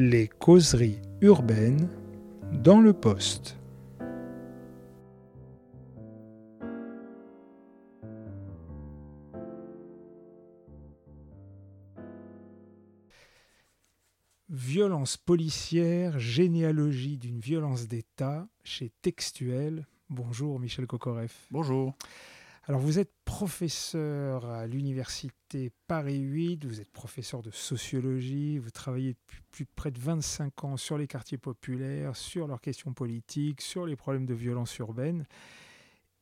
[0.00, 1.88] Les causeries urbaines
[2.52, 3.56] dans le poste.
[14.48, 19.84] Violence policière, généalogie d'une violence d'État chez Textuel.
[20.10, 21.48] Bonjour Michel Kokoreff.
[21.50, 21.96] Bonjour.
[22.68, 29.14] Alors vous êtes professeur à l'université Paris 8, vous êtes professeur de sociologie, vous travaillez
[29.14, 33.62] depuis plus de près de 25 ans sur les quartiers populaires, sur leurs questions politiques,
[33.62, 35.26] sur les problèmes de violence urbaine.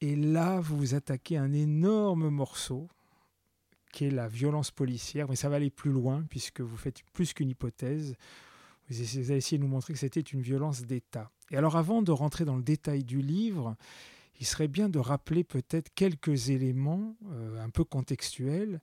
[0.01, 2.87] Et là, vous vous attaquez à un énorme morceau
[3.93, 7.33] qui est la violence policière, mais ça va aller plus loin puisque vous faites plus
[7.33, 8.15] qu'une hypothèse.
[8.89, 11.29] Vous avez essayé de nous montrer que c'était une violence d'État.
[11.51, 13.77] Et alors avant de rentrer dans le détail du livre,
[14.41, 18.81] il serait bien de rappeler peut-être quelques éléments euh, un peu contextuels.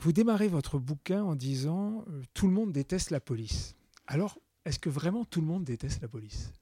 [0.00, 3.74] Vous démarrez votre bouquin en disant euh, Tout le monde déteste la police.
[4.06, 6.52] Alors, est-ce que vraiment tout le monde déteste la police?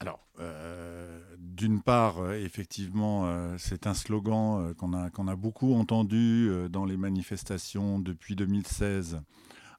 [0.00, 7.98] Alors, euh, d'une part, effectivement, c'est un slogan qu'on a beaucoup entendu dans les manifestations
[7.98, 9.20] depuis 2016,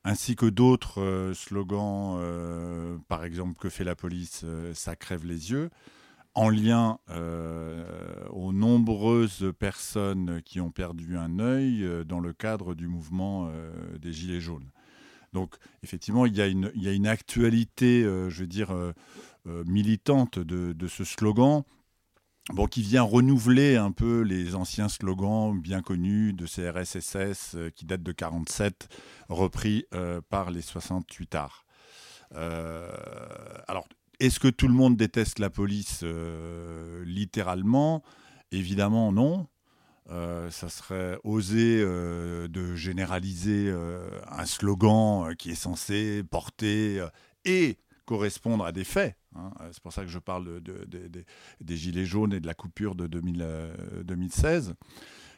[0.04, 2.20] ainsi que d'autres slogans,
[3.08, 5.70] par exemple, que fait la police, ça crève les yeux
[6.36, 7.84] en lien euh,
[8.30, 13.98] aux nombreuses personnes qui ont perdu un œil euh, dans le cadre du mouvement euh,
[13.98, 14.70] des Gilets jaunes.
[15.34, 18.74] Donc effectivement, il y a une, actualité, je veux dire,
[19.46, 21.62] militante de, de, ce slogan.
[22.52, 28.02] Bon, qui vient renouveler un peu les anciens slogans bien connus de CRSSS qui datent
[28.02, 28.88] de 47,
[29.30, 29.86] repris
[30.30, 31.64] par les 68 arts.
[32.32, 33.88] alors,
[34.20, 38.04] est-ce que tout le monde déteste la police euh, littéralement?
[38.52, 39.48] Évidemment non.
[40.10, 43.74] Euh, ça serait oser euh, de généraliser
[44.28, 47.06] un slogan qui est censé porter
[47.46, 49.16] et correspondre à des faits.
[49.36, 49.52] Hein.
[49.72, 54.74] C'est pour ça que je parle des Gilets jaunes et de la coupure de 2016.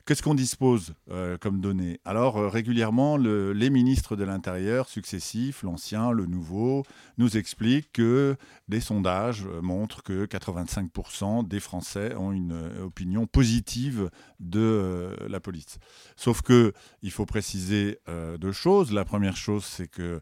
[0.05, 1.99] Qu'est-ce qu'on dispose euh, comme données?
[2.05, 6.83] Alors, euh, régulièrement, les ministres de l'Intérieur successifs, l'ancien, le nouveau,
[7.17, 8.35] nous expliquent que
[8.67, 15.77] des sondages euh, montrent que 85% des Français ont une opinion positive de la police.
[16.15, 17.99] Sauf que il faut préciser
[18.39, 18.91] deux choses.
[18.91, 20.21] La première chose, c'est que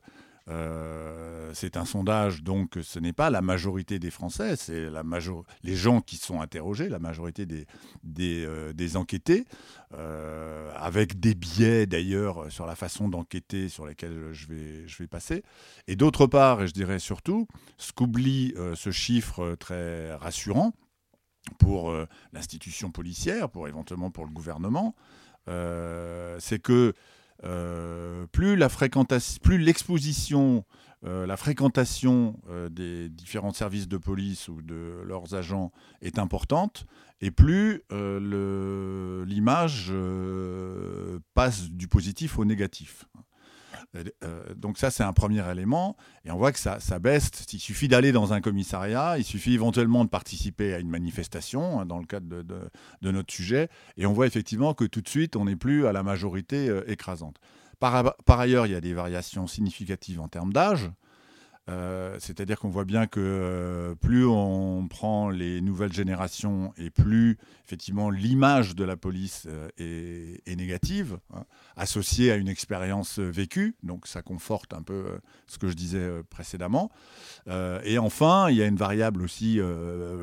[0.50, 5.46] euh, c'est un sondage, donc ce n'est pas la majorité des Français, c'est la major...
[5.64, 7.68] les gens qui sont interrogés, la majorité des,
[8.04, 9.46] des, euh, enquêtés,
[9.94, 15.08] euh, avec des biais d'ailleurs sur la façon d'enquêter sur lesquels je vais, je vais
[15.08, 15.44] passer.
[15.88, 20.74] Et d'autre part, et je dirais surtout, ce qu'oublie ce chiffre très rassurant
[21.58, 21.94] pour
[22.34, 24.96] l'institution policière, pour éventuellement pour le gouvernement,
[25.48, 26.94] c'est que
[27.42, 30.66] plus la fréquentation, plus l'exposition,
[31.06, 36.86] euh, la fréquentation euh, des différents services de police ou de leurs agents est importante,
[37.22, 39.94] et plus l'image
[41.34, 43.06] passe du positif au négatif.
[43.96, 45.96] Euh, euh, donc ça, c'est un premier élément.
[46.26, 47.32] Et on voit que ça, baisse.
[47.54, 51.86] Il suffit d'aller dans un commissariat, il suffit éventuellement de participer à une manifestation, hein,
[51.86, 55.46] dans le cadre de, notre sujet, et on voit effectivement que tout de suite, on
[55.46, 57.38] n'est plus à la majorité euh, écrasante.
[57.80, 60.92] Par, ailleurs, il y a des variations significatives en termes d'âge.
[61.70, 67.38] Euh, c'est-à-dire qu'on voit bien que euh, plus on prend les nouvelles générations et plus
[67.66, 74.08] effectivement l'image de la police euh, est, négative, hein, associée à une expérience vécue, donc
[74.08, 76.92] ça conforte un peu ce que je disais précédemment.
[77.48, 79.60] et enfin, il y a une variable aussi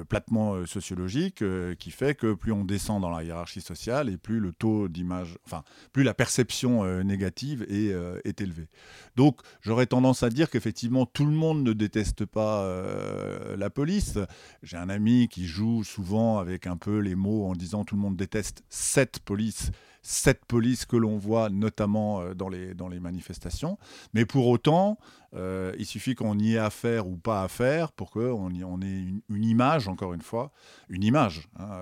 [0.09, 1.43] platement sociologique
[1.79, 5.39] qui fait que plus on descend dans la hiérarchie sociale et plus le taux d'image,
[5.47, 8.69] enfin plus la perception négative est, élevée.
[9.15, 13.69] Donc j'aurais tendance à dire qu'effectivement tout le le monde ne déteste pas euh, la
[13.69, 14.19] police.
[14.63, 18.01] J'ai un ami qui joue souvent avec un peu les mots en disant tout le
[18.01, 23.01] monde déteste cette police, cette police que l'on voit notamment euh, dans, les, dans les
[23.01, 23.79] manifestations.
[24.15, 24.99] Mais pour autant,
[25.35, 29.45] euh, il suffit qu'on y ait affaire ou pas affaire pour qu'on on ait une,
[29.45, 30.53] image, encore une fois,
[30.89, 31.79] une image hein,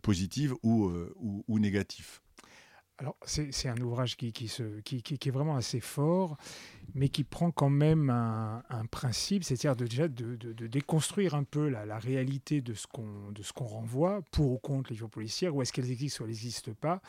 [0.00, 2.20] positive ou, ou, négative.
[3.00, 6.36] Alors, c'est un ouvrage qui, qui, se, qui, qui, est vraiment assez fort
[6.94, 11.98] mais qui prend quand même un, principe, c'est-à-dire de, déjà de, déconstruire un peu la,
[11.98, 16.22] réalité de ce qu'on renvoie, pour ou contre les violences policières, ou est-ce qu'elles existent
[16.22, 17.00] ou elles n'existent pas.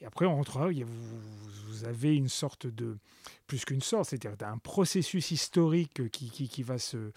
[0.00, 1.20] Et après, on rentrera, vous,
[1.66, 2.98] vous avez une sorte de,
[3.46, 7.12] plus qu'une sorte, c'est-à-dire un processus historique qui, qui va se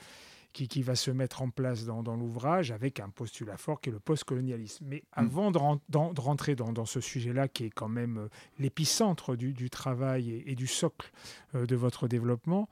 [0.64, 4.00] qui, va se mettre en place dans, l'ouvrage avec un postulat fort qui est le
[4.00, 4.86] postcolonialisme.
[4.88, 5.02] Mais mm.
[5.12, 8.28] avant de, rentrer dans, ce sujet-là, qui est quand même euh,
[8.60, 11.12] l'épicentre du, travail et, du socle
[11.56, 12.70] euh, de votre développement,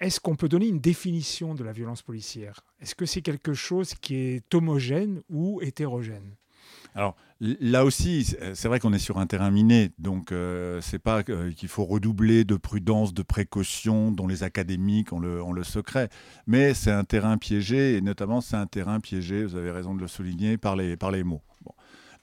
[0.00, 2.64] est-ce qu'on peut donner une définition de la violence policière?
[2.80, 6.34] Est-ce que c'est quelque chose qui est homogène ou hétérogène?
[6.94, 11.22] Alors là aussi, c'est vrai qu'on est sur un terrain miné, donc euh, c'est pas
[11.28, 16.08] euh, qu'il faut redoubler de prudence, de précaution, dont les académiques ont le, secret,
[16.46, 20.00] mais c'est un terrain piégé, et notamment c'est un terrain piégé, vous avez raison de
[20.00, 21.42] le souligner, par les, par les mots.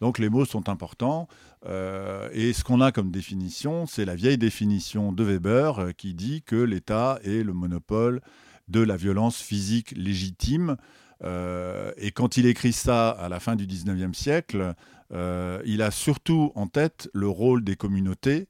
[0.01, 1.27] Donc les mots sont importants,
[1.65, 6.41] euh, et ce qu'on a comme définition, c'est la vieille définition de Weber qui dit
[6.43, 8.21] que l'État est le monopole
[8.69, 10.77] de la violence physique légitime
[11.23, 14.73] euh, et quand il écrit ça à la fin du 19e siècle,
[15.11, 18.47] euh, il a surtout en tête le rôle des communautés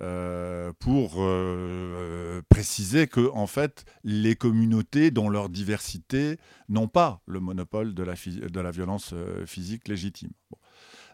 [0.00, 1.24] euh, pour
[2.48, 6.38] préciser que en fait les communautés dans leur diversité
[6.68, 9.14] n'ont pas le monopole de la, de la violence
[9.46, 10.30] physique légitime.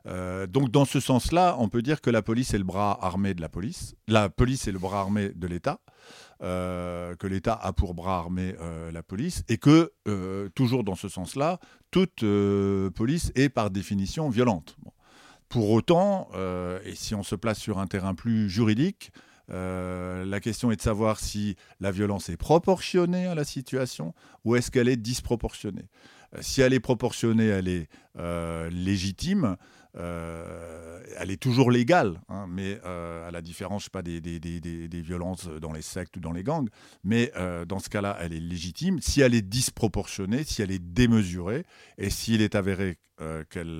[0.06, 3.41] Donc dans ce sens-là, on peut dire que la police est le bras armé de
[3.41, 5.81] la police, la police est le bras armé de l'État,
[6.43, 10.97] euh, que l'État a pour bras armé euh, la police, et que, euh, toujours dans
[10.97, 11.61] ce sens-là,
[11.93, 12.25] toute
[12.95, 14.77] police est par définition violente.
[15.49, 16.29] Pour autant,
[16.85, 19.12] et si on se place sur un terrain plus juridique,
[19.49, 24.12] la question est de savoir si la violence est proportionnée à la situation
[24.45, 25.89] ou est-ce qu'elle est disproportionnée.
[26.41, 27.89] si elle est proportionnée, elle est
[28.73, 29.56] légitime.
[29.96, 35.46] Euh, elle est toujours légale, hein, mais euh, à la différence, pas, des, des, violences
[35.46, 36.69] dans les sectes ou dans les gangs.
[37.05, 39.00] Mais euh, dans ce cas-là, elle est légitime.
[39.00, 41.64] Si elle est disproportionnée, si elle est démesurée,
[41.99, 42.99] et s'il est avéré
[43.49, 43.79] qu'elle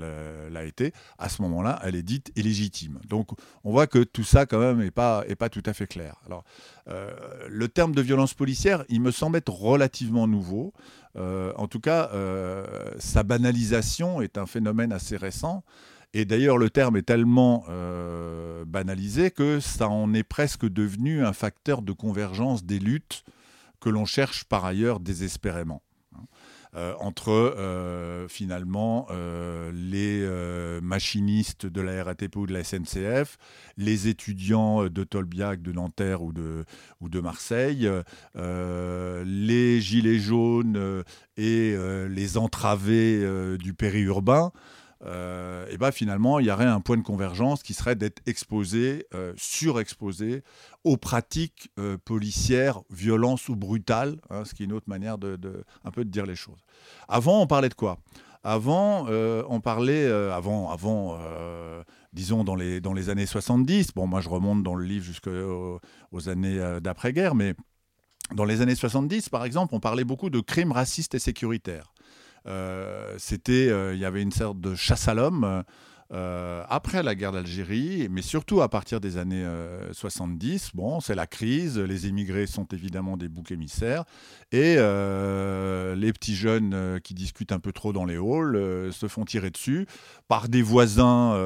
[0.53, 3.01] l'a été, à ce moment-là, elle est dite illégitime.
[3.09, 3.31] Donc,
[3.65, 6.15] on voit que tout ça, quand même, n'est pas, pas tout à fait clair.
[6.25, 6.45] Alors,
[6.87, 10.73] le terme de violence policière, il me semble être relativement nouveau.
[11.17, 12.11] En tout cas,
[12.99, 15.65] sa banalisation est un phénomène assez récent.
[16.17, 21.33] Et d'ailleurs, le terme est tellement euh, banalisé que ça en est presque devenu un
[21.33, 23.25] facteur de convergence des luttes
[23.81, 25.83] que l'on cherche par ailleurs désespérément.
[26.77, 29.07] Euh, entre euh, finalement
[29.73, 30.29] les
[30.83, 33.39] machinistes de la RATP ou de la SNCF,
[33.77, 37.89] les étudiants de Tolbiac, de Nanterre ou de, Marseille,
[38.35, 41.05] les gilets jaunes
[41.37, 41.77] et
[42.09, 44.53] les entravés du périurbain
[45.07, 49.07] euh, eh ben finalement, il y aurait un point de convergence qui serait d'être exposé,
[49.15, 50.43] euh, surexposé
[50.83, 55.39] aux pratiques euh, policières, violences ou brutales, hein, ce qui est une autre manière de,
[55.85, 56.61] un peu de dire les choses.
[57.09, 57.99] Avant, on parlait de quoi?
[58.47, 61.19] Avant, on parlait, avant, avant
[62.13, 65.81] disons dans les, dans les années 70, bon moi je remonte dans le livre jusqu'aux
[66.13, 67.55] aux années d'après-guerre, mais
[68.35, 71.94] dans les années 70, par exemple, on parlait beaucoup de crimes racistes et sécuritaires.
[72.47, 75.65] Euh, c'était, euh, il y avait une sorte de chasse à l'homme.
[76.13, 79.47] Euh, après la guerre d'Algérie, mais surtout à partir des années
[79.93, 80.71] 70.
[80.75, 84.05] Bon, c'est la crise, les émigrés sont évidemment des boucs émissaires,
[84.53, 89.51] et les petits jeunes qui discutent un peu trop dans les halls se font tirer
[89.51, 89.87] dessus
[90.29, 91.37] par des voisins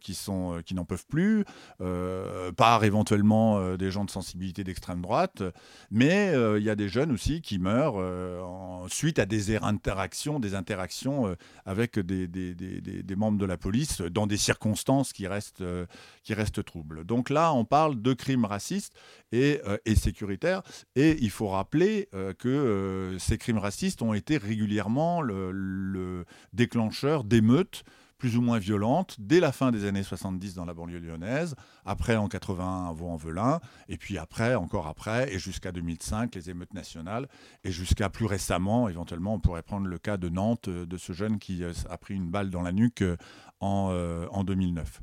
[0.00, 1.44] qui, sont, qui n'en peuvent plus,
[2.56, 5.42] par éventuellement des gens de sensibilité d'extrême droite,
[5.90, 8.02] mais il y a des jeunes aussi qui meurent
[8.88, 15.12] suite à des interactions, des interactions avec des membres de la police dans des circonstances
[15.12, 15.86] qui restent, euh,
[16.22, 17.04] qui restent troubles.
[17.04, 18.92] Donc là, on parle de crimes racistes
[19.32, 20.62] et, euh, et sécuritaires.
[20.94, 27.84] Et il faut rappeler euh, que ces crimes racistes ont été régulièrement le déclencheur d'émeutes
[28.18, 31.54] plus ou moins violente dès la fin des années 70 dans la banlieue lyonnaise,
[31.84, 36.74] après en 81 à Vaux-en-Velin, et puis après, encore après, et jusqu'à 2005, les émeutes
[36.74, 37.28] nationales,
[37.64, 41.12] et jusqu'à plus récemment, éventuellement, on pourrait prendre le cas de Nantes, euh, de ce
[41.12, 43.16] jeune qui euh, a pris une balle dans la nuque euh,
[43.60, 43.90] en,
[44.30, 45.00] en 2009.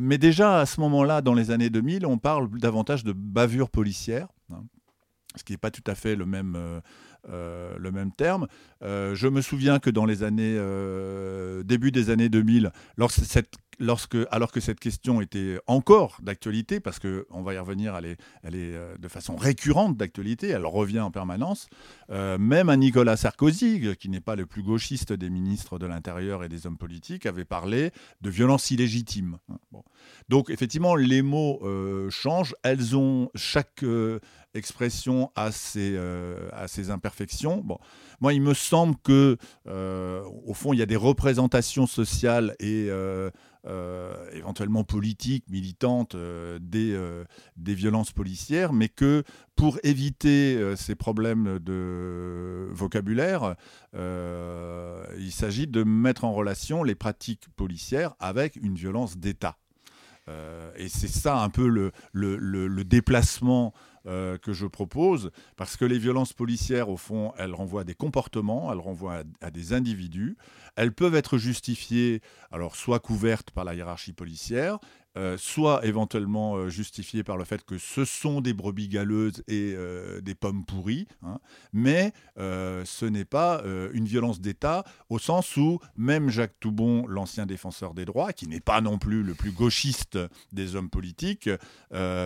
[0.00, 4.28] mais déjà, à ce moment-là, dans les années 2000, on parle davantage de bavure policière.
[5.38, 6.56] Ce qui n'est pas tout à fait le même,
[7.28, 8.46] euh, même terme.
[8.82, 13.54] Euh, je me souviens que dans les années, euh, début des années 2000, lorsque cette
[13.78, 18.18] lorsque, alors que cette question était encore d'actualité, parce qu'on va y revenir, elle est,
[18.44, 21.68] est de façon récurrente d'actualité, elle revient en permanence,
[22.08, 26.48] même un Nicolas Sarkozy, qui n'est pas le plus gauchiste des ministres de l'Intérieur et
[26.48, 29.38] des hommes politiques, avait parlé de violence illégitime.
[30.28, 31.60] Donc effectivement, les mots
[32.10, 33.84] changent, elles ont chaque
[34.54, 37.62] expression à ses, euh, ses imperfections.
[37.64, 37.78] Bon,
[38.20, 42.88] moi, il me semble que, euh, au fond, il y a des représentations sociales et
[42.88, 43.30] euh,
[44.32, 46.98] éventuellement politiques, militantes des,
[47.56, 49.24] des violences policières, mais que
[49.56, 53.56] pour éviter ces problèmes de vocabulaire,
[53.94, 59.56] il s'agit de mettre en relation les pratiques policières avec une violence d'État.
[60.76, 66.32] et c'est ça un peu le, le déplacement que je propose, parce que les violences
[66.32, 70.36] policières, au fond, elles renvoient à des comportements, elles renvoient à, des individus.
[70.78, 72.20] Elles peuvent être justifiées,
[72.52, 74.78] alors soit couvertes par la hiérarchie policière,
[75.16, 79.74] euh, soit éventuellement euh, justifiées par le fait que ce sont des brebis galeuses et
[79.74, 81.40] euh, des pommes pourries, hein.
[81.72, 87.92] mais ce n'est pas une violence d'État au sens où même Jacques Toubon, l'ancien défenseur
[87.92, 90.16] des droits, qui n'est pas non plus le plus gauchiste
[90.52, 91.50] des hommes politiques,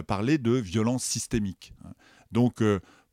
[0.07, 1.73] parlait de violence systémique.
[1.87, 1.93] Hein.
[2.31, 2.63] Donc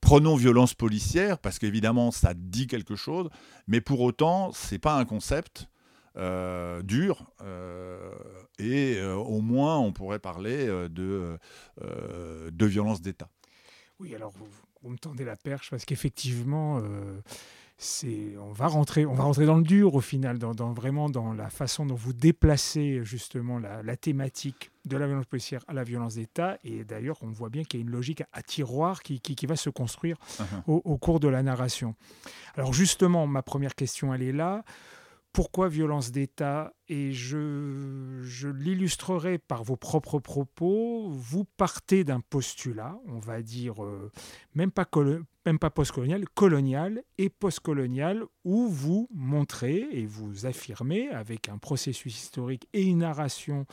[0.02, 3.30] Prenons violence policière, parce qu'évidemment, ça dit quelque chose,
[3.68, 5.70] mais pour autant, ce n'est pas un concept
[6.16, 8.12] euh, dur, euh,
[8.58, 11.38] et euh, au moins, on pourrait parler de,
[11.80, 13.30] de violence d'État.
[14.00, 16.82] Oui, alors vous, me tendez la perche, parce qu'effectivement,
[18.40, 21.50] on va rentrer, on va rentrer dans le dur au final, dans, vraiment dans la
[21.50, 26.58] façon dont vous déplacez justement la, thématique de la violence policière à la violence d'État.
[26.64, 29.70] Et d'ailleurs, on voit bien qu'il y a une logique à, tiroir qui, va se
[29.70, 30.44] construire uh-huh.
[30.68, 31.96] au, au, cours de la narration.
[32.56, 34.64] Alors justement, ma première question, elle est là.
[35.32, 41.08] Pourquoi violence d'État Et je, je l'illustrerai par vos propres propos.
[41.12, 44.12] Vous partez d'un postulat, on va dire, euh,
[44.56, 44.90] même pas,
[45.46, 52.24] même pas postcolonial, colonial et postcolonial, où vous montrez et vous affirmez, avec un processus
[52.24, 53.68] historique et une narration,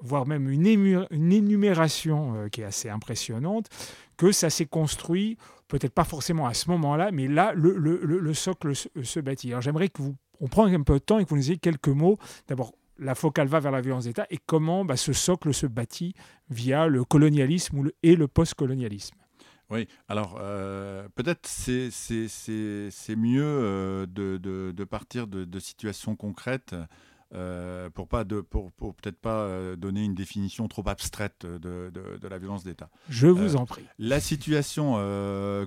[0.00, 3.68] voire même une, une énumération euh, qui est assez impressionnante,
[4.16, 5.36] que ça s'est construit,
[5.68, 9.50] peut-être pas forcément à ce moment-là, mais là, le, le, le socle se, se bâtit.
[9.50, 11.58] Alors j'aimerais que vous on prend un peu de temps et que vous nous disiez
[11.58, 12.18] quelques mots.
[12.48, 16.14] D'abord, la focale va vers la violence d'État et comment bah, ce socle se bâtit
[16.50, 19.16] via le colonialisme et le postcolonialisme.
[19.70, 26.74] Oui, alors euh, peut-être c'est, c'est, mieux euh, de, de, partir de, situations concrètes
[27.34, 32.38] euh, pour, pas de, pour, peut-être pas donner une définition trop abstraite de, de la
[32.38, 32.90] violence d'État.
[33.08, 33.84] Je vous en prie.
[33.98, 34.94] La situation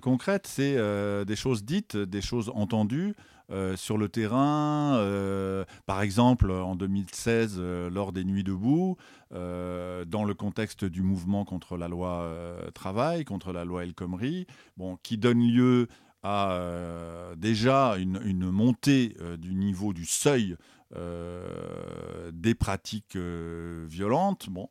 [0.02, 0.78] concrète, c'est
[1.26, 3.16] des choses dites, des choses entendues.
[3.50, 4.98] Euh, sur le terrain.
[4.98, 8.98] Euh, par exemple, en 2016, euh, lors des Nuits debout,
[9.32, 12.30] dans le contexte du mouvement contre la loi
[12.74, 15.88] travail, contre la loi El Khomri, bon, qui donne lieu
[16.24, 20.56] à déjà une, montée du niveau du seuil
[20.96, 24.48] des pratiques violentes.
[24.50, 24.70] Bon,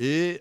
[0.00, 0.40] et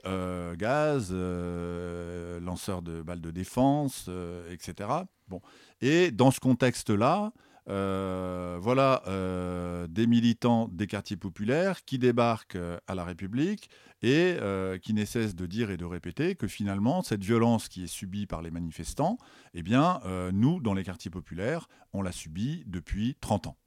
[0.58, 4.10] gaz, lanceur de balles de défense,
[4.50, 4.90] etc.
[5.28, 5.42] Bon.
[5.82, 7.34] Et dans ce contexte-là,
[7.68, 13.70] voilà euh, des militants des quartiers populaires qui débarquent euh, à la République
[14.04, 14.38] et
[14.84, 18.28] qui ne cessent de dire et de répéter que finalement, cette violence qui est subie
[18.28, 19.18] par les manifestants,
[19.56, 23.58] eh bien, nous, dans les quartiers populaires, on l'a subie depuis 30 ans.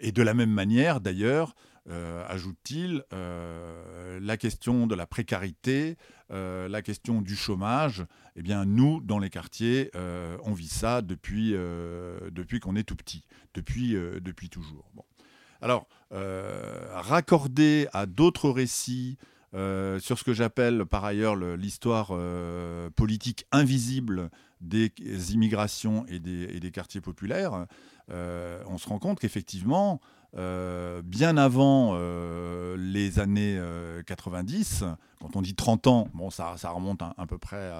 [0.00, 1.54] et de la même manière, d'ailleurs,
[1.90, 5.96] euh, ajoute-t-il, euh, la question de la précarité,
[6.30, 8.04] euh, la question du chômage,
[8.36, 9.90] eh bien nous, dans les quartiers,
[10.44, 14.88] on vit ça depuis, depuis qu'on est tout petit, depuis, depuis toujours.
[14.94, 15.04] Bon.
[15.60, 19.18] Alors, raccordé à d'autres récits,
[19.52, 22.12] sur ce que j'appelle par ailleurs l'histoire
[22.94, 24.30] politique invisible
[24.60, 24.92] des
[25.32, 27.66] immigrations et des, et des quartiers populaires,
[28.08, 30.00] on se rend compte qu'effectivement,
[30.36, 33.60] euh, bien avant euh, les années
[34.06, 34.86] 90, euh,
[35.20, 37.70] quand on dit 30 ans, bon, ça, remonte à, peu près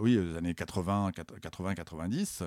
[0.00, 2.42] oui, aux années 80, 80, 90.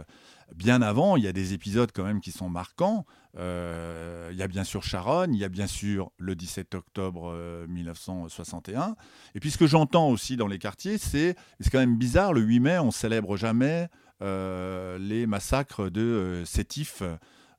[0.56, 3.06] Bien avant, il y a des épisodes quand même qui sont marquants.
[3.36, 7.36] il y a bien sûr Sharon, il y a bien sûr le 17 octobre
[7.68, 8.96] 1961.
[9.36, 12.32] Et puis ce que j'entends aussi dans les quartiers, c'est c'est quand même bizarre.
[12.32, 13.90] Le 8 mai, on célèbre jamais
[14.22, 17.04] les massacres de Sétif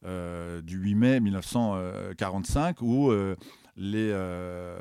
[0.07, 3.37] euh, du 8 mai 1945 où euh,
[3.77, 4.77] les euh,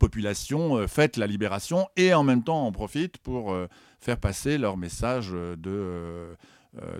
[0.00, 3.54] populations fêtent la libération et en même temps en profitent pour
[4.00, 6.36] faire passer leur message de,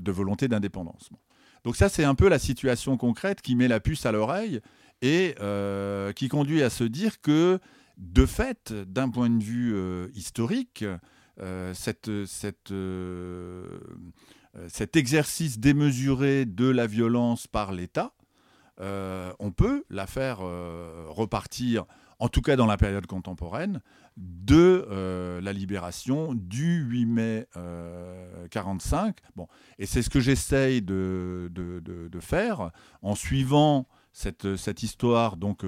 [0.07, 1.09] volonté d'indépendance.
[1.65, 4.61] Donc ça, c'est un peu la situation concrète qui met la puce à l'oreille
[5.01, 5.35] et
[6.15, 7.59] qui conduit à se dire que,
[7.97, 9.75] de fait, d'un point de vue
[10.15, 10.85] historique,
[11.73, 12.09] cette,
[14.69, 18.13] cet exercice démesuré de la violence par l'État,
[18.81, 21.85] euh, on peut la faire euh, repartir,
[22.19, 23.81] en tout cas dans la période contemporaine,
[24.17, 29.17] de la libération du 8 mai 1945.
[29.37, 29.47] Bon,
[29.79, 32.71] et c'est ce que j'essaye de, de, faire
[33.03, 35.67] en suivant cette, cette histoire, donc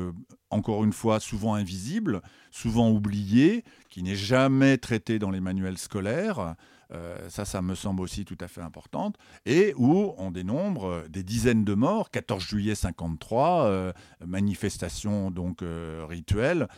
[0.49, 6.55] encore une fois souvent invisible, souvent oubliée, qui n'est jamais traitée dans les manuels scolaires.
[7.29, 9.17] Ça, ça me semble aussi tout à fait importante,
[9.47, 13.93] et où on dénombre des dizaines de morts, 14 juillet 53,
[14.25, 15.63] manifestation donc
[16.09, 16.69] rituelle,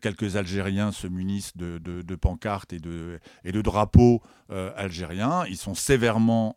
[0.00, 5.74] quelques Algériens se munissent de, de, pancartes et de, et de drapeaux algériens, ils sont
[5.74, 6.56] sévèrement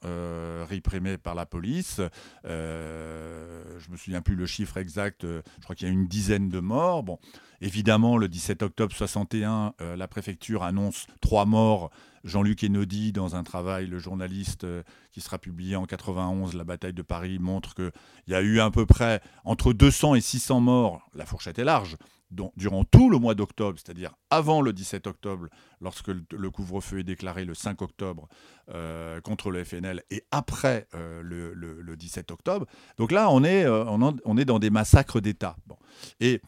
[0.70, 2.02] réprimés par la police,
[2.44, 6.60] je me souviens plus le chiffre exact, je crois qu'il y a une dizaine de
[6.60, 7.18] morts, bon,
[7.62, 11.90] Évidemment, le 17 octobre 61, euh, la préfecture annonce trois morts.
[12.24, 16.94] Jean-Luc Enodi, dans un travail, le journaliste euh, qui sera publié en 91, La bataille
[16.94, 17.92] de Paris, montre qu'il
[18.28, 21.10] y a eu à peu près entre 200 et 600 morts.
[21.14, 21.98] La fourchette est large
[22.32, 25.48] durant tout le mois d'octobre, c'est-à-dire avant le 17 octobre,
[25.82, 28.28] lorsque le, couvre-feu est déclaré le 5 octobre
[28.74, 32.66] euh, contre le FNL, et après euh, le, 17 octobre.
[32.98, 35.56] Donc là, on est, euh, on, est dans des massacres d'État.
[35.68, 35.78] Bon.
[36.20, 36.42] Et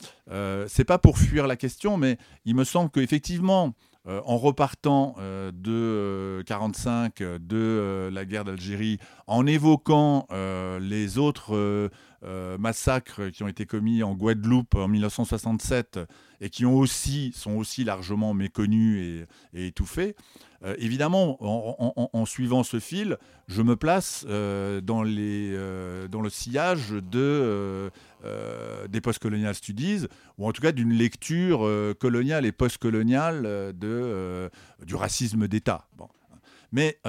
[0.68, 3.74] c'est pas pour fuir la question, mais il me semble qu'effectivement,
[4.08, 8.98] en repartant de 45, de la guerre d'Algérie,
[9.28, 10.28] en évoquant
[10.80, 11.90] les autres
[12.24, 16.00] euh, massacres qui ont été commis en Guadeloupe en 1967
[16.40, 19.26] et qui ont aussi, sont aussi largement méconnus
[19.56, 20.16] et, étouffés.
[20.64, 25.58] Euh, évidemment, en, suivant ce fil, je me place euh, dans, les,
[26.12, 27.90] dans le sillage de,
[28.88, 30.06] des postcolonial studies,
[30.38, 31.68] ou en tout cas d'une lecture
[32.00, 34.52] coloniale et postcoloniale de,
[34.86, 35.88] du racisme d'État.
[35.98, 36.08] Bon.
[36.72, 37.00] Mais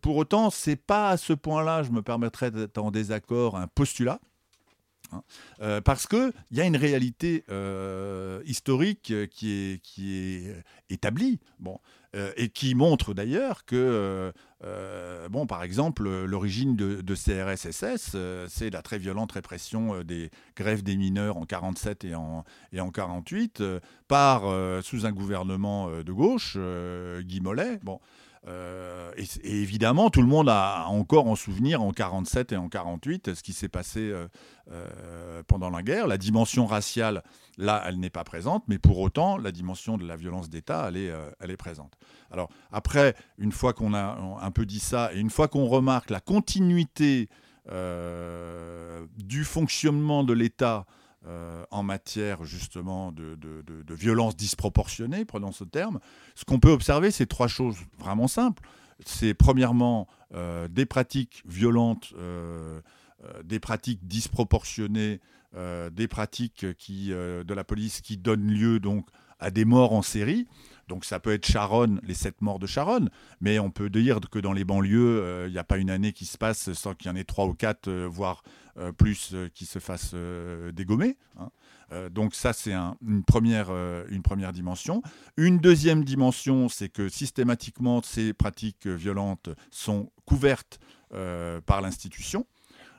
[0.00, 4.18] pour autant, c'est pas à ce point-là, je me permettrai d'être en désaccord, un postulat.
[5.12, 5.22] Hein.
[5.60, 11.78] Euh, parce qu'il y a une réalité euh, historique qui est, qui est établie, bon,
[12.16, 14.32] euh, et qui montre d'ailleurs que,
[15.30, 18.16] bon, par exemple, l'origine de, de CRSSS,
[18.48, 22.90] c'est la très violente répression des grèves des mineurs en 47 et en, et en
[22.90, 23.62] 48
[24.08, 24.42] par,
[24.82, 26.58] sous un gouvernement de gauche,
[27.20, 27.78] Guy Mollet.
[27.82, 28.00] Bon,
[28.46, 33.34] euh, et, évidemment, tout le monde a encore en souvenir en 47 et en 48
[33.34, 34.28] ce qui s'est passé euh,
[34.72, 36.06] euh, pendant la guerre.
[36.06, 37.22] La dimension raciale,
[37.58, 41.14] là, elle n'est pas présente, mais pour autant, la dimension de la violence d'État, elle
[41.40, 41.98] elle est présente.
[42.30, 46.10] Alors après, une fois qu'on a un peu dit ça, et une fois qu'on remarque
[46.10, 47.28] la continuité
[49.18, 50.86] du fonctionnement de l'État
[51.26, 53.36] euh, en matière justement de,
[53.90, 56.00] violence disproportionnée, prenons ce terme,
[56.34, 58.62] ce qu'on peut observer, c'est trois choses vraiment simples.
[59.04, 62.80] C'est premièrement euh, des pratiques violentes, euh,
[63.44, 65.20] des pratiques disproportionnées,
[65.92, 69.06] des pratiques qui, de la police qui donnent lieu donc
[69.40, 70.46] à des morts en série.
[70.88, 74.38] Donc ça peut être Charonne, les sept morts de Charonne, mais on peut dire que
[74.38, 77.12] dans les banlieues, il n'y a pas une année qui se passe sans qu'il y
[77.12, 78.42] en ait trois ou quatre, voire
[78.80, 81.18] euh, plus euh, qui se fasse euh, dégommer.
[81.38, 81.50] Hein.
[82.10, 83.70] donc ça, c'est une, première,
[84.08, 85.02] une première dimension.
[85.36, 90.78] Une deuxième dimension, c'est que systématiquement, ces pratiques violentes sont couvertes
[91.66, 92.46] par l'institution.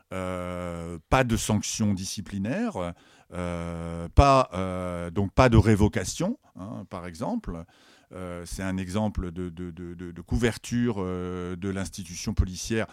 [0.10, 2.94] pas de sanctions disciplinaires,
[3.30, 7.64] pas, donc pas de révocation, hein, par exemple.
[8.44, 12.88] c'est un exemple de couverture de l'institution policière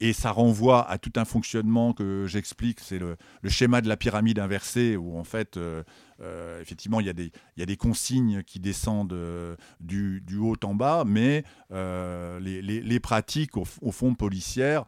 [0.00, 4.38] et ça renvoie à tout un fonctionnement que j'explique, c'est le, schéma de la pyramide
[4.38, 5.82] inversée, où en fait, euh,
[6.22, 11.44] euh, effectivement, il y, a des, consignes qui descendent euh, du, haut en bas, mais
[11.70, 14.84] les, pratiques, au, fond, policières,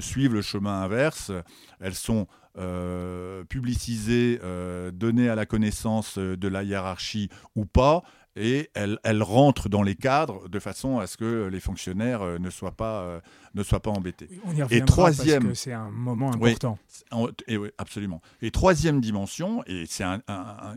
[0.00, 1.30] suivent le chemin inverse.
[1.80, 2.26] Elles sont
[3.48, 4.40] publicisées,
[4.94, 8.02] données à la connaissance de la hiérarchie ou pas
[8.36, 12.38] et elle, elle, rentre dans les cadres de façon à ce que les fonctionnaires euh,
[12.38, 13.20] ne soient pas, euh,
[13.54, 14.28] ne soient pas embêtés.
[14.44, 16.78] On y et troisième, parce que c'est un moment important.
[17.46, 18.20] et oui, absolument.
[18.42, 20.04] Et troisième dimension, et c'est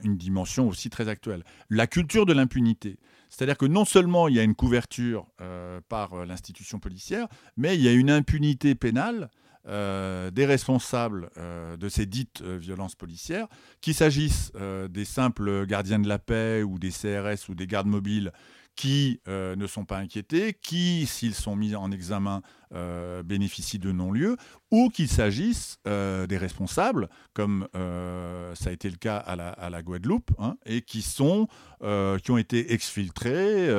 [0.04, 2.98] une dimension aussi très actuelle, la culture de l'impunité.
[3.30, 7.82] C'est-à-dire que non seulement il y a une couverture euh, par l'institution policière, mais il
[7.82, 9.30] y a une impunité pénale
[9.68, 13.48] euh, des responsables euh, de ces dites euh, violences policières,
[13.82, 14.52] qu'il s'agisse
[14.90, 18.32] des simples gardiens de la paix ou des CRS ou des gardes mobiles
[18.76, 24.38] qui ne sont pas inquiétés, qui, s'ils sont mis en examen, bénéficient de non-lieu,
[24.72, 29.36] ou qu'il s'agisse des responsables, comme ça a été le cas à
[29.70, 31.48] la, Guadeloupe, hein, et qui, sont,
[31.80, 33.70] qui ont été exfiltrés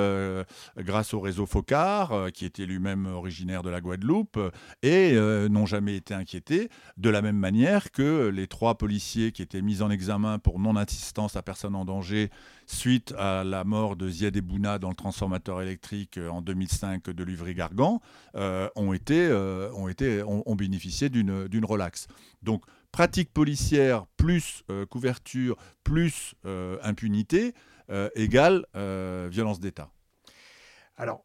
[0.78, 4.38] grâce au réseau FOCAR, qui était lui-même originaire de la Guadeloupe,
[4.82, 5.12] et
[5.48, 9.82] n'ont jamais été inquiétés, de la même manière que les trois policiers qui étaient mis
[9.82, 12.30] en examen pour non-assistance à personne en danger
[12.66, 18.00] suite à la mort de Ziad Ebouna dans le transformateur électrique en 2005 de Luvry-Gargan,
[18.78, 19.30] ont, été,
[20.24, 22.06] ont bénéficié d'une relaxe.
[22.42, 27.54] Donc, pratique policière plus euh, couverture plus euh, impunité
[27.90, 28.66] euh, égale
[29.30, 29.90] violence d'État.
[30.96, 31.24] Alors,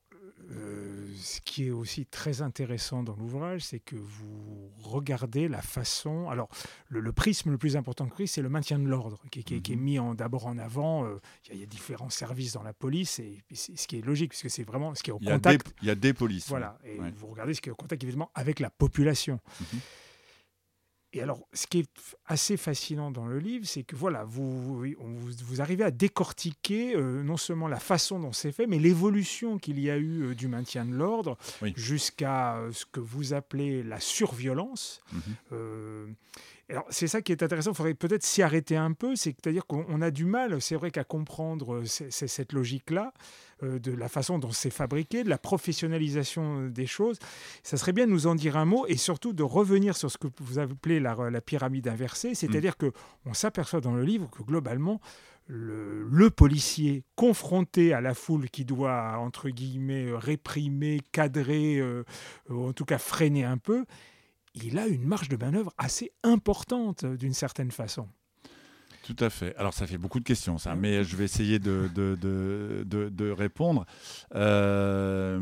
[0.51, 6.29] euh, ce qui est aussi très intéressant dans l'ouvrage, c'est que vous regardez la façon.
[6.29, 6.49] Alors,
[6.89, 9.79] le, prisme le plus important que c'est le maintien de l'ordre, qui, est mhm.
[9.79, 11.05] mis d'abord en avant.
[11.05, 11.19] Euh,
[11.51, 14.63] il y, a différents services dans la police, et, ce qui est logique, puisque c'est
[14.63, 15.73] vraiment ce qui est au contact.
[15.81, 16.49] Il y a des polices.
[16.49, 19.39] Voilà, et vous regardez ce qui est au contact, évidemment, avec la population.
[19.59, 19.79] Mhm.
[21.15, 21.89] Et alors, ce qui est
[22.25, 27.37] assez fascinant dans le livre, c'est que voilà, vous, vous, arrivez à décortiquer euh, non
[27.37, 30.85] seulement la façon dont c'est fait, mais l'évolution qu'il y a eu euh, du maintien
[30.85, 31.37] de l'ordre
[31.75, 35.01] jusqu'à euh, ce que vous appelez la surviolence.
[35.13, 36.15] Mhm.
[36.69, 37.71] Alors, c'est ça qui est intéressant.
[37.71, 39.15] Il faudrait peut-être s'y arrêter un peu.
[39.15, 43.13] C'est-à-dire qu'on a du mal, c'est vrai, qu'à comprendre cette logique-là.
[43.63, 47.19] Euh, de la façon dont c'est fabriqué, de la professionnalisation euh, des choses.
[47.61, 50.17] Ça serait bien de nous en dire un mot et surtout de revenir sur ce
[50.17, 52.91] que vous appelez la, la pyramide inversée, c'est-à-dire qu'on mm.
[52.91, 52.97] que
[53.27, 54.99] on s'aperçoit dans le livre que globalement,
[55.47, 62.03] le, policier confronté à la foule qui doit, entre guillemets, réprimer, cadrer, euh,
[62.49, 63.85] en tout cas freiner un peu,
[64.55, 68.07] il a une marge de manœuvre assez importante d'une certaine façon.
[69.03, 69.55] Tout à fait.
[69.57, 73.31] Alors, ça fait beaucoup de questions, ça, mais je vais essayer de, de, de, de,
[73.31, 73.85] répondre.
[74.33, 75.37] Euh,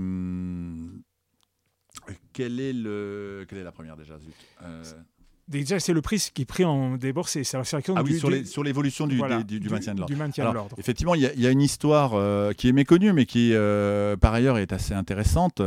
[2.34, 3.46] quelle, est le...
[3.48, 4.16] quelle est la première déjà
[4.64, 4.84] euh,
[5.48, 7.62] Déjà, c'est le prix qui est pris en débord, c'est la
[7.96, 10.00] ah oui, sur l'évolution du, du, du, maintien de
[10.54, 10.76] l'ordre.
[10.80, 13.54] Effectivement, il y, y, a une histoire euh, qui est méconnue, mais qui,
[14.20, 15.62] par ailleurs, est assez intéressante.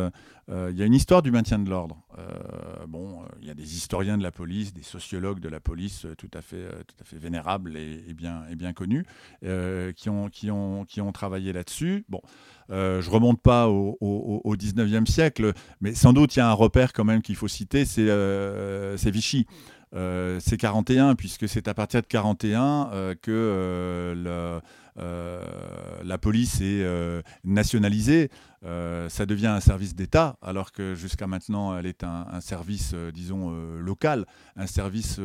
[0.50, 2.02] Euh, il y a une histoire du maintien de l'ordre.
[2.18, 5.60] Euh, bon, euh, il y a des historiens de la police, des sociologues de la
[5.60, 9.04] police tout à fait, tout à fait vénérables et, bien, et bien connus,
[9.40, 12.04] qui, ont, qui, ont, qui ont travaillé là-dessus.
[12.08, 12.20] Bon,
[12.68, 16.92] je remonte pas au, au, 19e siècle, mais sans doute il y a un repère
[16.92, 19.46] quand même qu'il faut citer, c'est Vichy.
[19.92, 24.60] c'est 41, puisque c'est à partir de 41 que le,
[24.96, 28.30] la police est euh, nationalisée,
[28.64, 33.50] euh, ça devient un service d'État, alors que jusqu'à maintenant, elle est un, service, disons,
[33.78, 34.26] local,
[34.56, 35.20] un service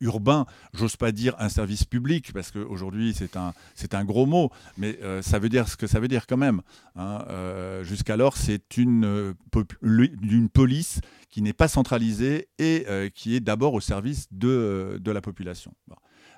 [0.00, 0.46] urbain.
[0.74, 3.54] J'ose pas dire un service public, parce qu'aujourd'hui, c'est un,
[3.92, 6.60] un gros mot, mais ça veut dire ce que ça veut dire quand même.
[6.96, 7.24] Hein.
[7.82, 9.34] Jusqu'alors, c'est une,
[10.52, 15.72] police qui n'est pas centralisée et qui est d'abord au service de, de la population.
[15.90, 15.94] Euh,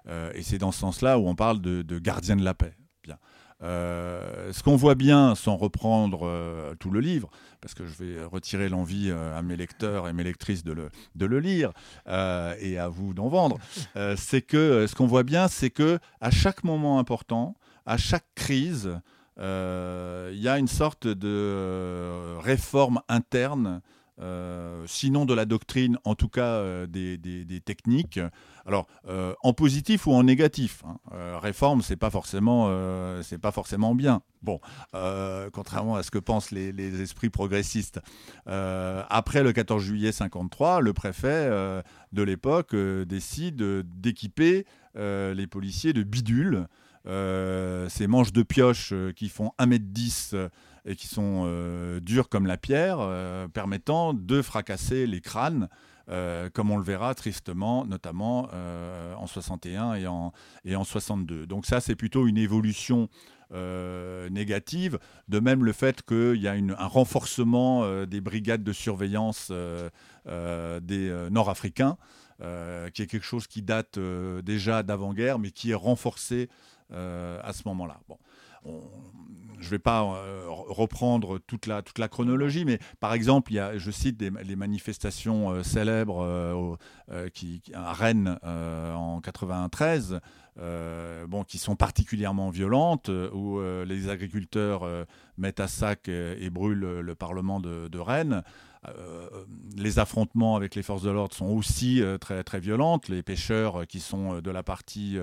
[0.08, 2.76] et c'est dans ce sens-là où on parle de, gardien de la paix.
[3.02, 3.18] Bien.
[3.62, 8.24] Euh, ce qu'on voit bien, sans reprendre euh, tout le livre, parce que je vais
[8.24, 11.72] retirer l'envie à mes lecteurs et mes lectrices de le, de le lire
[12.06, 13.58] et à vous d'en vendre,
[14.16, 17.54] c'est que ce qu'on voit bien, c'est que à chaque moment important,
[17.86, 19.00] à chaque crise,
[19.38, 19.42] il
[20.38, 23.80] y a une sorte de réforme interne
[24.20, 28.20] euh, sinon de la doctrine, en tout cas euh, des, techniques.
[28.64, 30.84] Alors, euh, en positif ou en négatif.
[30.86, 31.38] Hein.
[31.40, 32.68] réforme, c'est pas forcément,
[33.42, 34.22] pas forcément bien.
[34.42, 34.60] Bon,
[35.52, 38.00] contrairement à ce que pensent les, esprits progressistes.
[38.46, 41.48] après le 14 juillet 53, le préfet
[42.12, 43.62] de l'époque décide
[44.00, 46.66] d'équiper les policiers de bidules.
[47.04, 50.48] ces manches de pioche qui font 1m10
[50.84, 55.68] et qui sont euh, durs comme la pierre, euh, permettant de fracasser les crânes,
[56.10, 58.50] euh, comme on le verra tristement, notamment
[59.16, 60.32] en 61 et en,
[60.64, 61.46] et en 62.
[61.46, 63.08] Donc ça, c'est plutôt une évolution
[64.30, 64.98] négative.
[65.28, 69.52] De même, le fait qu'il y a un renforcement des brigades de surveillance
[70.26, 71.96] des Nord-Africains,
[72.38, 73.98] qui est quelque chose qui date
[74.42, 76.48] déjà d'avant-guerre, mais qui est renforcé
[76.90, 78.00] à ce moment-là.
[78.08, 78.18] Bon
[79.64, 83.56] je ne vais pas euh, reprendre toute la, toute la chronologie, mais par exemple, il
[83.56, 90.20] y a, je cite les manifestations euh, célèbres euh, qui, à Rennes en 93,
[91.26, 94.86] bon, qui sont particulièrement violentes, où les agriculteurs
[95.38, 98.42] mettent à sac et, brûlent le Parlement de Rennes.
[98.88, 99.28] Euh,
[99.76, 103.08] les affrontements avec les forces de l'ordre sont aussi euh, très, très violentes.
[103.08, 105.18] Les pêcheurs euh, qui sont de la partie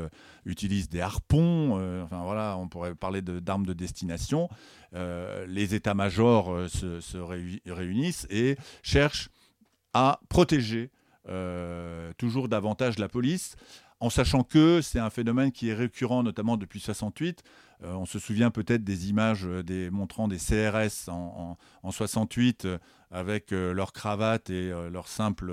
[0.45, 1.73] utilisent des harpons.
[2.03, 4.49] enfin voilà, on pourrait parler d'armes de, destination.
[4.93, 7.17] les états-majors se, se,
[7.71, 9.29] réunissent et cherchent
[9.93, 10.91] à protéger
[12.17, 13.55] toujours davantage la police
[14.01, 17.43] en sachant que c'est un phénomène qui est récurrent, notamment depuis 68.
[17.83, 22.67] On se souvient peut-être des images des, montrant des CRS en, en 68
[23.11, 25.51] avec euh, leur cravate et euh, leur simple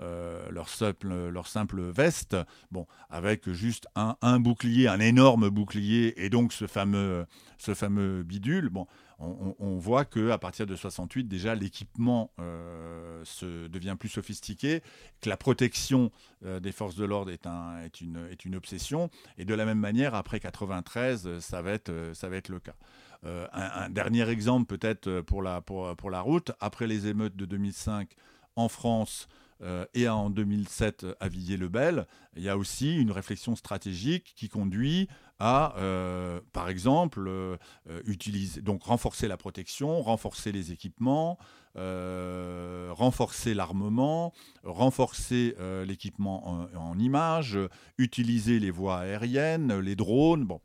[0.00, 1.48] euh, leur, simple, leur
[1.92, 2.36] veste,
[2.70, 7.26] bon, avec juste un, bouclier, un énorme bouclier, et donc ce fameux,
[7.58, 8.70] ce fameux bidule.
[9.18, 14.82] On, voit que à partir de 68, déjà l'équipement euh, se devient plus sophistiqué,
[15.20, 16.12] que la protection
[16.44, 21.40] euh, des forces de l'ordre est, une, obsession, et de la même manière, après 93,
[21.40, 22.76] ça va être, ça va être le cas.
[23.24, 28.14] un, dernier exemple peut-être pour la, pour, pour la route, après les émeutes de 2005
[28.54, 29.28] en France,
[29.60, 35.08] euh, et en 2007 à Villiers-le-Bel, il y a aussi une réflexion stratégique qui conduit
[35.40, 37.56] à, euh, par exemple, euh,
[38.04, 41.38] utiliser, donc renforcer la protection, renforcer les équipements,
[41.76, 44.32] renforcer l'armement,
[44.64, 45.54] renforcer
[45.86, 47.56] l'équipement en, en, images,
[47.98, 50.44] utiliser les voies aériennes, les drones.
[50.44, 50.60] Bon.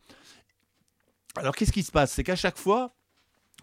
[1.36, 2.14] Alors qu'est-ce qui se passe?
[2.14, 2.96] C'est qu'à chaque fois,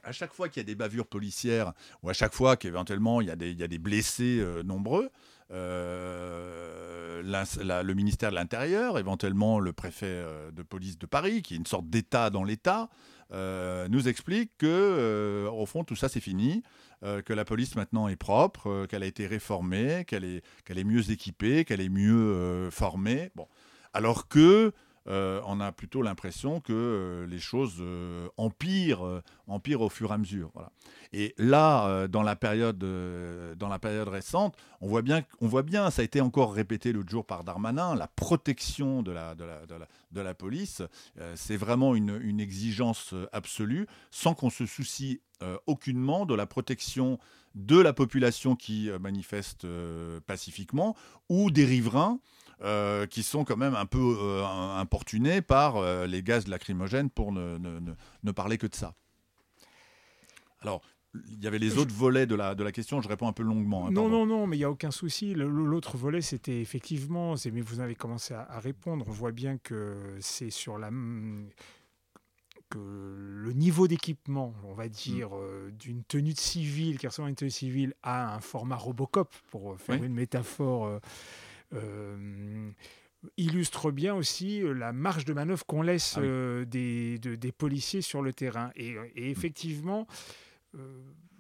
[0.03, 3.29] à chaque fois qu'il y a des bavures policières ou à chaque fois qu'éventuellement il,
[3.29, 5.11] y a des, blessés euh, nombreux,
[5.53, 11.57] euh, le ministère de l'Intérieur, éventuellement le préfet euh, de police de Paris, qui est
[11.57, 12.89] une sorte d'État dans l'État,
[13.33, 16.65] nous explique que, au fond, tout ça c'est fini,
[17.03, 21.65] que la police maintenant est propre, qu'elle a été réformée, qu'elle est, est mieux équipée,
[21.65, 23.31] qu'elle est mieux formée.
[23.37, 23.47] Bon.
[23.93, 24.73] Alors que
[25.09, 30.15] euh, on a plutôt l'impression que euh, les choses euh, empirent, empirent au fur et
[30.15, 30.53] à mesure.
[31.13, 35.91] Et là, dans, la période, dans la période récente, on voit, bien, on voit bien,
[35.91, 40.83] ça a été encore répété l'autre jour par Darmanin, la protection de la, police,
[41.35, 45.21] c'est vraiment une, exigence absolue, sans qu'on se soucie
[45.67, 47.19] aucunement de la protection
[47.57, 49.67] de la population qui manifeste
[50.27, 50.95] pacifiquement
[51.29, 52.21] ou des riverains
[52.63, 54.45] euh, qui sont quand même un peu euh,
[54.77, 57.81] importunés par euh, les gaz lacrymogènes pour ne, ne,
[58.23, 58.95] ne, parler que de ça.
[60.61, 60.83] Alors,
[61.15, 63.43] il y avait les autres volets de la, de la question, je réponds un peu
[63.43, 63.87] longuement.
[63.87, 65.35] Hein, non, non, non, mais il n'y a aucun souci.
[65.35, 70.51] L'autre volet, c'était effectivement, mais vous avez commencé à, répondre, on voit bien que c'est
[70.51, 70.91] sur la
[72.71, 75.71] que le niveau d'équipement, on va dire, mm.
[75.73, 79.77] d'une tenue de civile, qui ressemble à une tenue civile, a un format Robocop, pour
[79.79, 80.99] faire une métaphore euh,
[83.37, 88.03] illustre bien aussi euh, la marge de manœuvre qu'on laisse ah euh, des, des, policiers
[88.03, 88.71] sur le terrain.
[88.77, 90.07] Et, effectivement,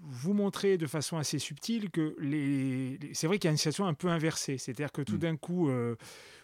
[0.03, 3.87] vous montrez de façon assez subtile que les, c'est vrai qu'il y a une situation
[3.87, 4.59] un peu inversée.
[4.59, 5.19] C'est-à-dire que tout mm.
[5.19, 5.71] d'un coup,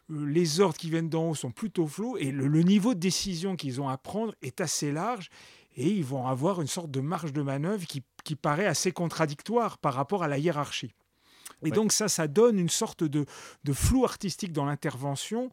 [0.09, 3.57] les ordres qui viennent d'en haut sont plutôt flous et le, le niveau de décision
[3.57, 5.31] qu'ils ont à prendre est assez large
[5.77, 9.79] et ils vont avoir une sorte de marge de manœuvre qui, qui paraît assez contradictoire
[9.79, 10.95] par rapport à la hiérarchie.
[11.65, 13.25] Et donc ça, ça donne une sorte de,
[13.73, 15.51] flou artistique dans l'intervention,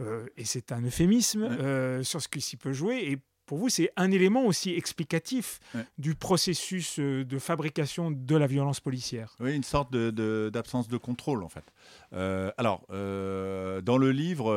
[0.00, 2.96] euh, et c'est un euphémisme euh, sur ce qui s'y peut jouer.
[3.10, 5.60] Et pour vous, c'est un élément aussi explicatif
[5.98, 9.36] du processus euh, de fabrication de la violence policière.
[9.40, 11.64] Oui, une sorte d'absence de, contrôle, en fait.
[12.58, 14.52] alors, dans le livre,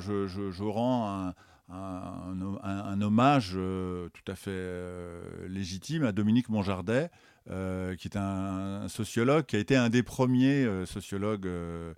[0.00, 1.32] je, rends
[1.70, 7.10] un, hommage tout à fait légitime à Dominique Monjardet,
[7.50, 11.92] euh, qui est un, sociologue, qui a été un des premiers euh, sociologues euh,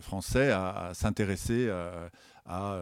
[0.00, 1.70] français à, s'intéresser
[2.44, 2.80] à,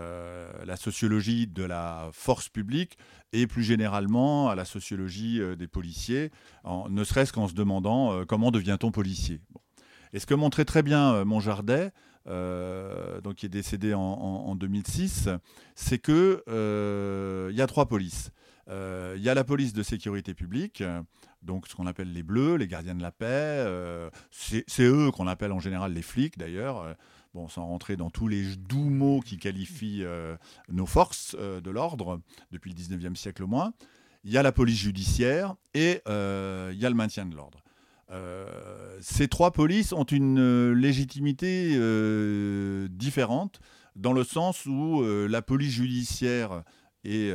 [0.65, 2.97] la sociologie de la force publique
[3.35, 6.31] et plus généralement à la sociologie des policiers,
[6.89, 9.41] ne serait-ce qu'en se demandant comment devient-on policier.
[10.13, 11.93] Et ce que montrait très bien Montjardet,
[12.27, 15.29] donc qui est décédé en 2006,
[15.75, 18.31] c'est qu'il y a trois polices.
[18.69, 20.83] Il y a la police de sécurité publique,
[21.43, 23.27] donc ce qu'on appelle les bleus, les gardiens de la paix.
[23.29, 26.83] Euh, c'est eux qu'on appelle en général les flics d'ailleurs.
[26.83, 26.95] Euh,
[27.35, 30.37] bon, sans rentrer dans tous les doux mots qui qualifient euh,
[30.69, 33.73] nos forces de l'ordre depuis le 19e siècle au moins.
[34.25, 37.63] Il y a la police judiciaire et il y a le maintien de l'ordre.
[39.01, 41.71] ces trois polices ont une légitimité
[42.91, 43.61] différente
[43.97, 46.65] dans le sens où la police judiciaire
[47.05, 47.33] est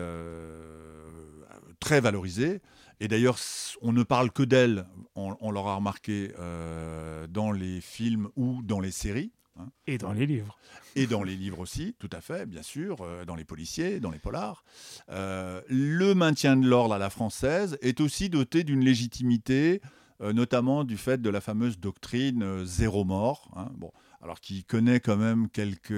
[1.79, 2.61] très valorisée.
[2.99, 3.37] Et d'ailleurs,
[3.81, 8.91] on ne parle que d'elle, on, l'aura remarqué euh, dans les films ou dans les
[8.91, 9.31] séries.
[9.59, 9.67] Hein.
[9.85, 10.57] Et dans les livres.
[10.95, 14.11] Et dans les livres aussi, tout à fait, bien sûr, euh, dans les policiers, dans
[14.11, 14.63] les polars.
[15.09, 19.81] Euh, le maintien de l'ordre à la française est aussi doté d'une légitimité,
[20.21, 23.69] notamment du fait de la fameuse doctrine zéro mort, hein.
[23.75, 25.91] bon, alors qui connaît quand même quelques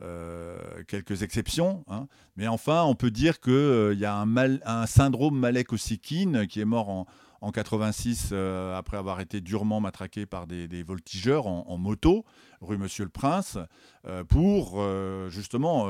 [0.00, 1.84] euh, quelques exceptions.
[1.88, 2.06] Hein.
[2.36, 6.64] Mais enfin, on peut dire qu'il euh, y a un, syndrome Malek Ossikin qui est
[6.64, 7.06] mort en,
[7.40, 12.24] en 86 euh, après avoir été durement matraqué par des, voltigeurs en, moto
[12.60, 13.58] rue Monsieur le Prince
[14.28, 14.80] pour
[15.28, 15.86] justement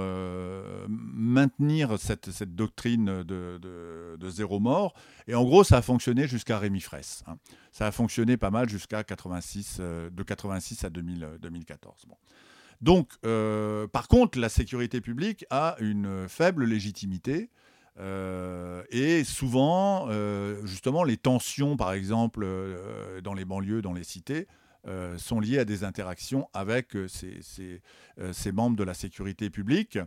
[0.88, 4.94] maintenir cette, doctrine de, zéro mort
[5.26, 7.36] et en gros ça a fonctionné jusqu'à Rémi Fraisse hein.
[7.72, 12.16] ça a fonctionné pas mal jusqu'à 86 de 86 à 2014 bon.
[12.80, 17.50] Donc, euh, par contre, la sécurité publique a une faible légitimité
[18.92, 20.08] et souvent,
[20.64, 22.46] justement, les tensions, par exemple,
[23.24, 24.46] dans les banlieues, dans les cités,
[25.16, 29.98] sont liées à des interactions avec ces, membres de la sécurité publique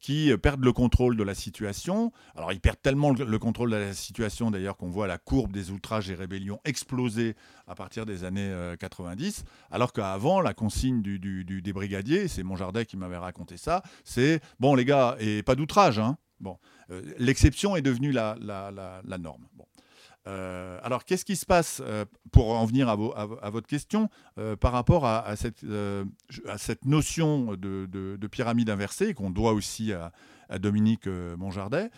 [0.00, 2.12] qui euh, perdent le contrôle de la situation.
[2.34, 5.70] Alors ils perdent tellement le, contrôle de la situation d'ailleurs qu'on voit la courbe des
[5.70, 7.36] outrages et rébellions exploser
[7.66, 12.86] à partir des années 90, euh, alors qu'avant la consigne du, des brigadiers, c'est Monjardet
[12.86, 15.98] qui m'avait raconté ça, c'est bon les gars, et pas d'outrage.
[15.98, 16.16] Hein.
[16.40, 16.58] Bon,
[16.90, 18.70] euh, l'exception est devenue la, la,
[19.04, 19.46] la norme.
[20.26, 22.96] Euh, alors, qu'est-ce qui se passe, euh, pour en venir à,
[23.50, 25.64] votre question, euh, par rapport à, cette,
[26.84, 30.12] notion de, pyramide inversée, qu'on doit aussi à,
[30.58, 31.90] Dominique Monjardet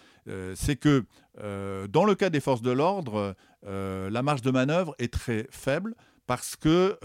[0.55, 1.05] C'est que
[1.39, 5.95] dans le cas des forces de l'ordre, la marge de manœuvre est très faible
[6.27, 6.99] parce que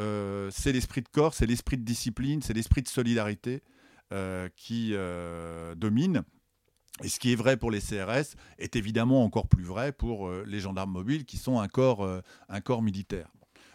[0.51, 3.63] c'est l'esprit de corps, c'est l'esprit de discipline, c'est l'esprit de solidarité
[4.55, 4.93] qui
[5.77, 6.23] domine.
[7.03, 10.43] Et ce qui est vrai pour les CRS est évidemment encore plus vrai pour euh,
[10.47, 13.29] les gendarmes mobiles qui sont un corps, euh, un corps militaire.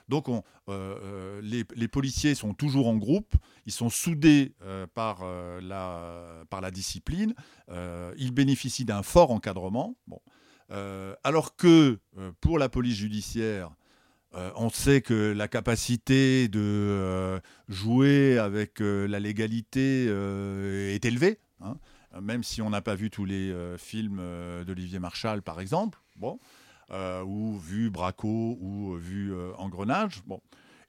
[0.09, 0.27] Donc
[0.69, 4.53] euh, les, policiers sont toujours en groupe, ils sont soudés
[4.95, 5.25] par,
[5.63, 7.35] la, par la discipline,
[8.19, 9.97] ils bénéficient d'un fort encadrement.
[10.09, 10.21] Bon.
[11.23, 11.99] alors que
[12.43, 13.71] pour la police judiciaire,
[14.35, 20.07] on sait que la capacité de jouer avec la légalité
[20.93, 21.39] est élevée.
[21.61, 21.77] Hein.
[22.15, 25.61] Euh, même si on n'a pas vu tous les euh, films euh, d'Olivier Marchal, par
[25.61, 26.39] exemple, bon,
[27.25, 30.23] ou vu Braco, ou vu Engrenage.
[30.27, 30.43] Bon.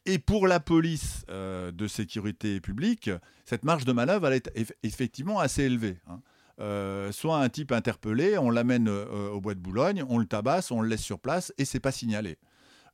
[0.06, 3.10] Et pour la police de sécurité publique,
[3.46, 6.02] cette marge de manœuvre elle est effectivement assez élevée.
[6.10, 6.20] Hein.
[7.14, 10.90] soit un type interpellé, on l'amène au bois de Boulogne, on le tabasse, on le
[10.90, 12.38] laisse sur place et c'est pas signalé.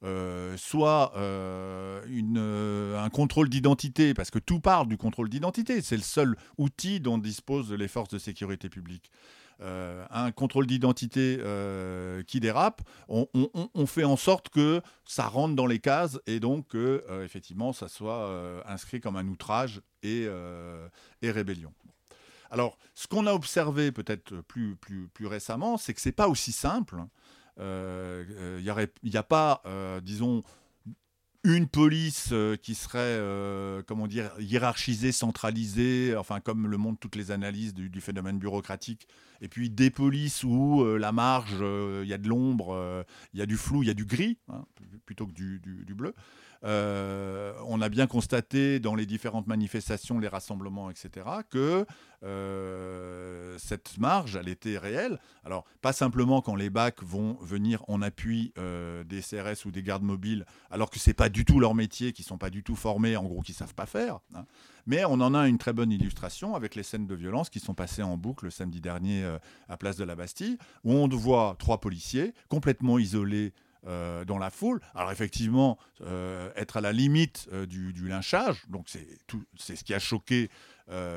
[0.06, 2.02] Euh, soit euh,
[2.38, 7.02] euh, un contrôle d'identité, parce que tout parle du contrôle d'identité, c'est le seul outil
[7.02, 9.12] dont disposent les forces de sécurité publique.
[9.62, 11.38] un contrôle d'identité
[12.28, 17.04] qui dérape, on, fait en sorte que ça rentre dans les cases et donc que
[17.26, 20.30] effectivement ça soit inscrit comme un outrage et,
[21.22, 21.74] rébellion.
[22.52, 26.54] Alors, ce qu'on a observé peut-être plus, plus, plus récemment, c'est que c'est pas aussi
[26.54, 27.04] simple
[27.60, 30.44] il euh, n'y euh, a pas, euh, disons,
[31.44, 33.18] une police qui serait,
[33.88, 39.08] comment dire, hiérarchisée, centralisée, enfin comme le montrent toutes les analyses du, phénomène bureaucratique,
[39.40, 43.46] et puis des polices où la marge, il y a de l'ombre, il y a
[43.46, 44.66] du flou, il y a du gris, hein,
[45.06, 46.14] plutôt que du, du bleu.
[46.66, 51.86] Euh, on a bien constaté dans les différentes manifestations, les rassemblements, etc., que
[52.24, 55.20] euh, cette marge, elle était réelle.
[55.46, 59.84] Alors, pas simplement quand les bacs vont venir en appui euh, des CRS ou des
[59.84, 62.50] gardes mobiles, alors que ce n'est pas du tout leur métier, qui ne sont pas
[62.50, 64.20] du tout formés, en gros, qui ne savent pas faire.
[64.36, 64.46] Hein.
[64.86, 67.76] Mais on en a une très bonne illustration avec les scènes de violence qui sont
[67.76, 69.24] passées en boucle le samedi dernier
[69.68, 73.54] à Place de la Bastille, où on voit trois policiers complètement isolés
[73.88, 74.82] euh, dans la foule.
[74.94, 80.00] Alors effectivement, euh, être à la limite euh, du, lynchage, donc c'est ce qui a
[80.00, 80.50] choqué,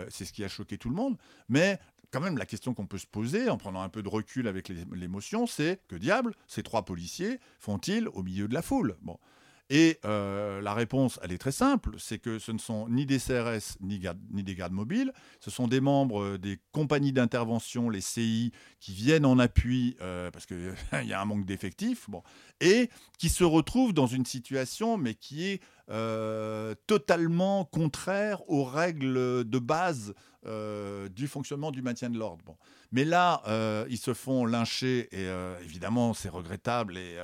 [0.09, 1.17] c'est ce qui a choqué tout le monde.
[1.49, 1.81] Mais
[2.13, 4.69] quand même, la question qu'on peut se poser en prenant un peu de recul avec
[4.69, 8.97] l'émotion, c'est que diable, ces trois policiers font-ils au milieu de la foule?
[9.01, 9.19] Bon.
[9.75, 13.19] Et euh, la réponse, elle est très simple, c'est que ce ne sont ni des
[13.19, 13.99] CRS ni,
[14.43, 19.25] des gardes mobiles, ce sont des membres euh, des compagnies d'intervention, les CI, qui viennent
[19.25, 20.75] en appui euh, parce qu'il
[21.07, 22.23] y a un manque d'effectifs, bon,
[22.61, 25.63] et qui se retrouvent dans une situation, mais qui est
[26.87, 32.43] totalement contraire aux règles de base du fonctionnement du maintien de l'ordre.
[32.47, 32.57] Bon.
[32.93, 33.43] Mais là,
[33.91, 35.29] ils se font lyncher, et
[35.63, 37.19] évidemment, c'est regrettable et,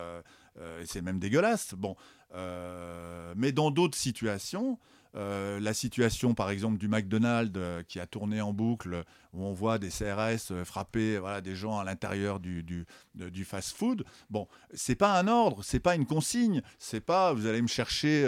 [0.83, 1.75] et c'est même dégueulasse.
[1.77, 1.97] Bon,
[2.35, 4.79] mais dans d'autres situations,
[5.17, 9.53] euh, la situation par exemple du McDonald's euh, qui a tourné en boucle, où on
[9.53, 14.05] voit des CRS frapper voilà, des gens à l'intérieur du, du, du fast-food.
[14.29, 18.23] Bon, c'est pas un ordre, c'est pas une consigne, c'est pas vous allez me chercher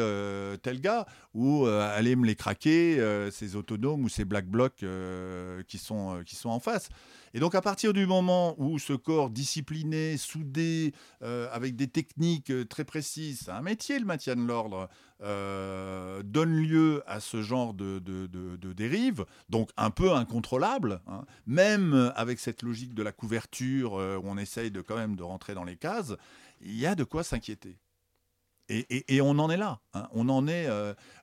[0.62, 4.84] tel gars ou allez me les craquer, ces autonomes ou ces black blocs
[5.66, 6.88] qui, sont, qui sont en face.
[7.32, 12.50] Et donc à partir du moment où ce corps discipliné, soudé, euh, avec des techniques
[12.50, 14.88] euh, très précises, c'est un métier le maintien de l'ordre,
[15.22, 22.12] euh, donne lieu à ce genre de, de, dérive, donc un peu incontrôlable, hein, même
[22.16, 25.64] avec cette logique de la couverture où on essaye de quand même de rentrer dans
[25.64, 26.14] les cases,
[26.60, 27.76] il y a de quoi s'inquiéter.
[28.68, 30.08] Et, on en est là, hein.
[30.12, 30.68] on, en est,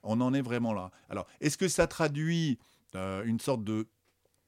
[0.02, 0.90] on en est vraiment là.
[1.08, 2.58] Alors, est-ce que ça traduit
[2.94, 3.88] une sorte de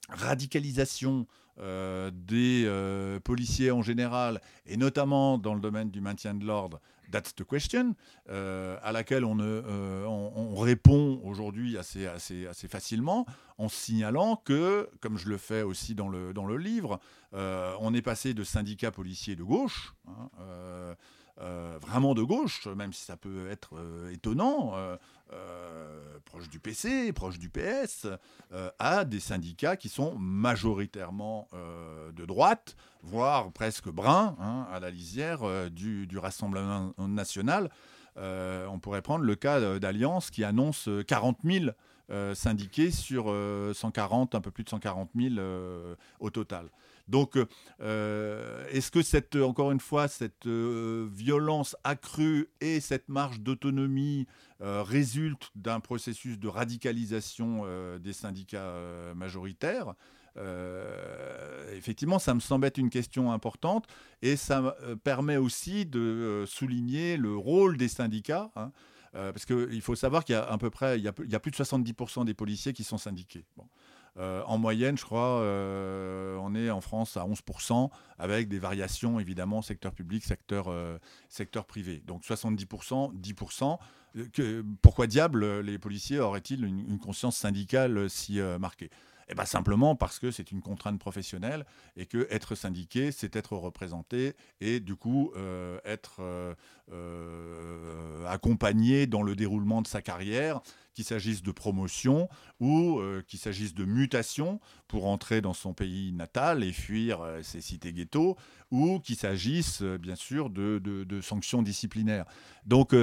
[0.09, 1.26] radicalisation
[1.59, 6.80] euh, des euh, policiers en général, et notamment dans le domaine du maintien de l'ordre,
[7.12, 7.96] That's the question,
[8.28, 12.07] à laquelle on, on, répond aujourd'hui assez,
[12.68, 13.26] facilement
[13.59, 17.01] en signalant que, comme je le fais aussi dans le, dans le livre,
[17.32, 19.92] on est passé de syndicats policiers de gauche.
[20.07, 20.94] Hein,
[21.41, 27.12] euh, vraiment de gauche, même si ça peut être euh, étonnant, euh, proche du PC,
[27.12, 28.07] proche du PS,
[28.78, 31.49] à des syndicats qui sont majoritairement
[32.12, 37.70] de droite, voire presque bruns, hein, à la lisière du, du, Rassemblement national.
[38.16, 41.66] on pourrait prendre le cas d'Alliance qui annonce 40 000
[42.35, 43.33] syndiqués sur
[43.72, 45.35] 140, un peu plus de 140 000
[46.18, 46.66] au total.
[47.11, 47.36] Donc,
[47.80, 54.28] euh, est-ce que cette, encore une fois, cette euh, violence accrue et cette marge d'autonomie
[54.61, 57.64] euh, résulte d'un processus de radicalisation
[57.98, 58.74] des syndicats
[59.16, 59.94] majoritaires?
[61.72, 63.86] Effectivement, ça me semble être une question importante
[64.22, 68.50] et ça permet aussi de souligner le rôle des syndicats.
[68.54, 68.70] Hein,
[69.12, 71.40] parce qu'il faut savoir qu'il y a à peu près il y a, y a
[71.40, 73.44] plus de 70% des policiers qui sont syndiqués.
[74.18, 79.20] Euh, en moyenne, je crois, euh, on est en France à 11%, avec des variations
[79.20, 80.98] évidemment secteur public, secteur, euh,
[81.28, 82.02] secteur privé.
[82.06, 83.78] Donc 70%, 10%.
[84.32, 88.90] Que, pourquoi diable les policiers auraient-ils une, conscience syndicale si marquée?
[89.28, 91.64] Eh ben simplement parce que c'est une contrainte professionnelle
[91.96, 95.32] et que être syndiqué, c'est être représenté et du coup
[95.84, 96.56] être
[98.26, 100.61] accompagné dans le déroulement de sa carrière
[100.95, 102.28] qu'il s'agisse de promotion
[102.59, 107.43] ou euh, qu'il s'agisse de mutation pour entrer dans son pays natal et fuir euh,
[107.43, 108.36] ses cités ghettos,
[108.70, 112.24] ou qu'il s'agisse euh, bien sûr de, sanctions disciplinaires.
[112.66, 112.95] Donc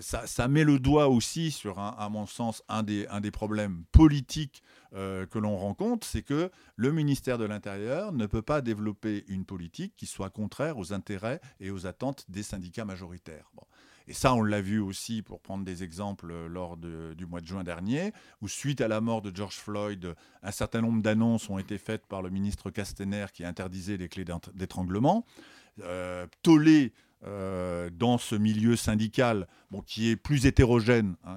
[0.00, 4.62] ça, met le doigt aussi sur, à mon sens, un des, un des problèmes politiques
[4.92, 9.94] que l'on rencontre, c'est que le ministère de l'Intérieur ne peut pas développer une politique
[9.96, 13.50] qui soit contraire aux intérêts et aux attentes des syndicats majoritaires.
[14.08, 17.46] Et ça, on l'a vu aussi, pour prendre des exemples, euh, lors du mois de
[17.46, 21.58] juin dernier, où suite à la mort de George Floyd, un certain nombre d'annonces ont
[21.58, 25.24] été faites par le ministre Castaner qui interdisait les clés d'étranglement.
[25.80, 26.26] Euh,
[27.24, 29.46] euh, dans ce milieu syndical,
[29.86, 31.36] qui est plus hétérogène hein,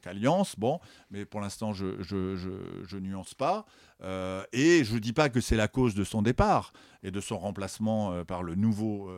[0.00, 3.66] qu'Alliance, bon, mais pour l'instant, je, je, nuance pas.
[4.02, 7.20] Euh, et je ne dis pas que c'est la cause de son départ et de
[7.20, 9.10] son remplacement euh, par le nouveau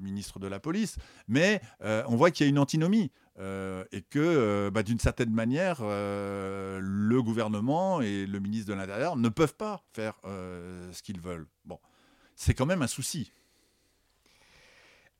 [0.00, 0.96] ministre de la police,
[1.26, 3.10] mais on voit qu'il y a une antinomie.
[3.38, 9.56] et que, bah, d'une certaine manière, le gouvernement et le ministre de l'Intérieur ne peuvent
[9.56, 11.46] pas faire ce qu'ils veulent.
[11.64, 11.78] Bon,
[12.36, 13.32] c'est quand même un souci.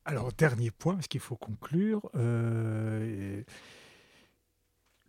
[0.04, 2.10] Alors, dernier point, parce qu'il faut conclure.
[2.14, 3.42] Euh,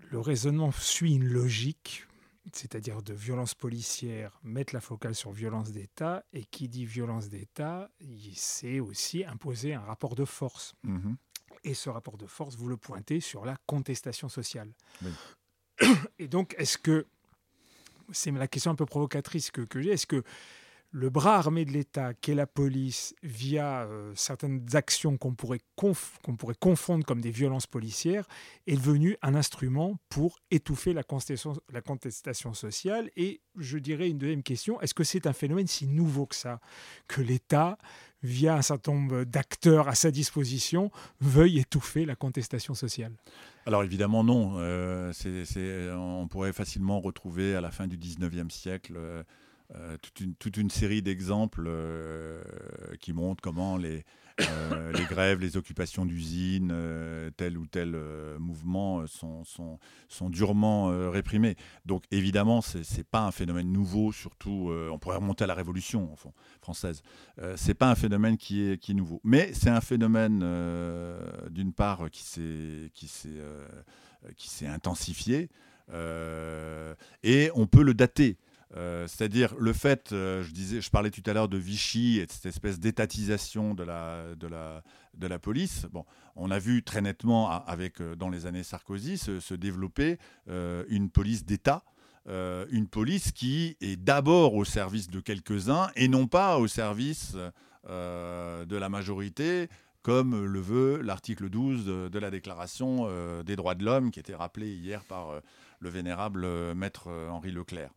[0.09, 2.05] le raisonnement suit une logique,
[2.53, 7.89] c'est-à-dire de violence policière, mettre la focale sur violence d'État, et qui dit violence d'État,
[8.35, 10.73] c'est aussi imposer un rapport de force.
[10.83, 11.15] Mhm.
[11.63, 14.73] Et ce rapport de force, vous le pointez sur la contestation sociale.
[16.19, 17.07] Et donc, est-ce que,
[18.11, 20.23] c'est la question un peu provocatrice que, que j'ai, est-ce que
[20.91, 27.05] le bras armé de l'État, qu'est la police, via euh, certaines actions qu'on pourrait, confondre
[27.05, 28.27] comme des violences policières,
[28.67, 33.09] est devenu un instrument pour étouffer la contestation, la contestation sociale.
[33.15, 36.59] Et je dirais une deuxième question, est-ce que c'est un phénomène si nouveau que ça,
[37.07, 37.77] que l'État,
[38.21, 43.13] via un certain nombre d'acteurs à sa disposition, veuille étouffer la contestation sociale?
[43.65, 44.55] Alors évidemment non.
[44.57, 45.13] Euh,
[45.95, 49.23] on pourrait facilement retrouver à la fin du 19e siècle euh,
[49.75, 49.95] euh,
[50.37, 52.41] toute, une, série d'exemples euh,
[52.99, 54.03] qui montrent comment les,
[54.41, 56.73] euh, les grèves, les occupations d'usines,
[57.37, 57.95] tel ou tel
[58.37, 61.55] mouvement sont, durement réprimés.
[61.85, 66.15] Donc évidemment, ce n'est pas un phénomène nouveau, surtout, on pourrait remonter à la Révolution
[66.61, 67.01] française.
[67.37, 69.21] ce n'est pas un phénomène qui est nouveau.
[69.23, 70.39] Mais c'est un phénomène,
[71.49, 72.91] d'une part, qui s'est
[74.67, 75.49] intensifié,
[77.23, 78.37] et on peut le dater.
[78.77, 82.25] Euh, c'est-à-dire le fait, euh, je, disais, je parlais tout à l'heure de Vichy et
[82.25, 85.87] de cette espèce d'étatisation de la, police.
[86.35, 90.17] On a vu très nettement, avec, euh, dans les années Sarkozy, se, développer
[90.47, 91.83] une police d'État.
[92.27, 97.35] une police qui est d'abord au service de quelques-uns et non pas au service
[97.85, 99.67] de la majorité,
[100.01, 103.07] comme le veut l'article 12 de, la Déclaration
[103.43, 105.41] des droits de l'homme, qui était rappelé hier par
[105.79, 107.91] le vénérable maître Henri Leclerc.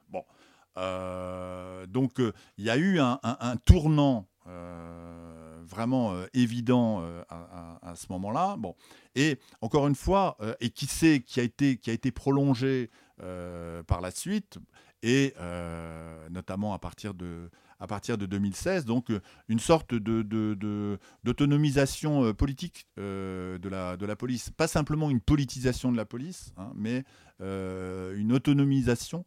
[0.77, 3.19] Donc euh, il y a eu un,
[3.65, 8.57] tournant euh, vraiment évident à, ce moment-là.
[8.59, 8.75] Bon.
[9.15, 12.91] Et encore une fois, et qui sait, qui a été, qui a été prolongé
[13.87, 14.59] par la suite,
[15.03, 15.35] et
[16.31, 17.51] notamment à partir de,
[17.81, 19.09] à partir de 2016, donc
[19.49, 24.51] une sorte d'autonomisation politique de, la, de la police.
[24.51, 27.05] Pas simplement une politisation de la police, hein, mais
[27.41, 29.25] une autonomisation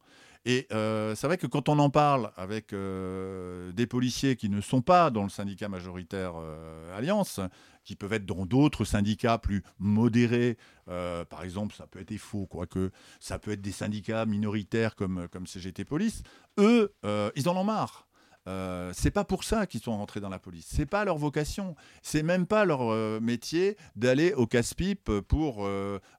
[0.50, 4.62] et euh, c'est vrai que quand on en parle avec euh, des policiers qui ne
[4.62, 7.42] sont pas dans le syndicat majoritaire euh, Alliance,
[7.84, 12.92] qui peuvent être dans d'autres syndicats plus modérés, par exemple, ça peut être faux, quoique
[13.20, 16.24] ça peut être des syndicats minoritaires comme, CGT Police,
[16.60, 16.94] eux,
[17.36, 18.08] ils en ont marre.
[18.48, 20.68] Euh, c'est pas pour ça qu'ils sont rentrés dans la police.
[20.70, 21.76] C'est pas leur vocation.
[22.02, 25.70] C'est même pas leur métier d'aller au casse-pipe pour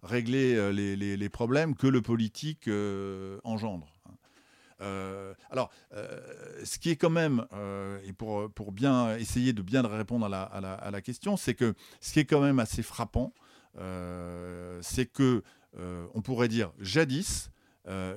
[0.03, 2.68] régler les, problèmes que le politique
[3.45, 3.98] engendre.
[4.81, 6.20] Euh, alors, euh,
[6.64, 10.43] ce qui est quand même, euh, et pour, bien essayer de bien répondre à la,
[10.43, 13.33] à la, question, c'est que ce qui est quand même assez frappant,
[14.81, 15.43] c'est que,
[16.14, 17.51] on pourrait dire, jadis,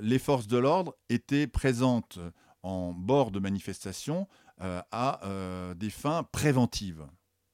[0.02, 2.20] les forces de l'ordre étaient présentes
[2.64, 4.28] en bord de manifestation
[4.60, 5.22] à
[5.76, 7.06] des fins préventives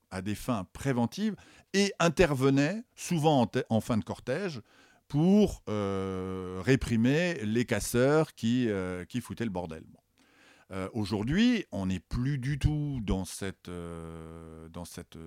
[0.10, 1.36] à des fins préventives
[1.74, 4.62] et intervenaient souvent en fin de cortège
[5.08, 9.84] pour euh, réprimer les casseurs qui, euh, qui foutaient le bordel.
[10.72, 15.18] Euh, aujourd'hui, on n'est plus du tout dans cette, dans cette,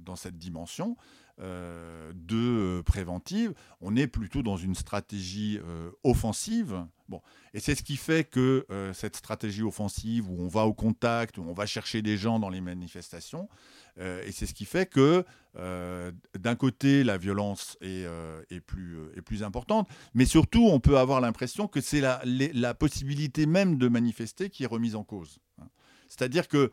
[0.00, 0.96] dans cette dimension
[1.38, 5.58] de préventive, on est plutôt dans une stratégie
[6.04, 6.86] offensive.
[7.08, 7.22] Bon.
[7.54, 11.42] Et c'est ce qui fait que cette stratégie offensive, où on va au contact, où
[11.42, 13.48] on va chercher des gens dans les manifestations,
[14.00, 15.24] et c'est ce qui fait que,
[15.56, 20.98] euh, d'un côté, la violence est, euh, plus, est, plus, importante, mais surtout, on peut
[20.98, 25.38] avoir l'impression que c'est la, possibilité même de manifester qui est remise en cause.
[26.08, 26.70] C'est-à-dire que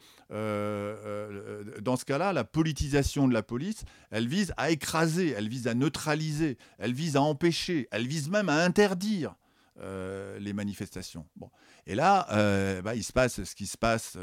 [1.79, 5.73] dans ce cas-là, la politisation de la police, elle vise à écraser, elle vise à
[5.73, 9.35] neutraliser, elle vise à empêcher, elle vise même à interdire
[9.79, 11.25] les manifestations.
[11.35, 11.49] Bon.
[11.87, 12.25] Et là,
[12.83, 14.17] bah, il se passe ce qui se passe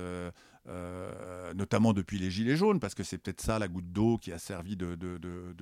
[0.69, 4.33] euh, notamment depuis les Gilets jaunes, parce que c'est peut-être ça la goutte d'eau qui
[4.33, 4.97] a servi de,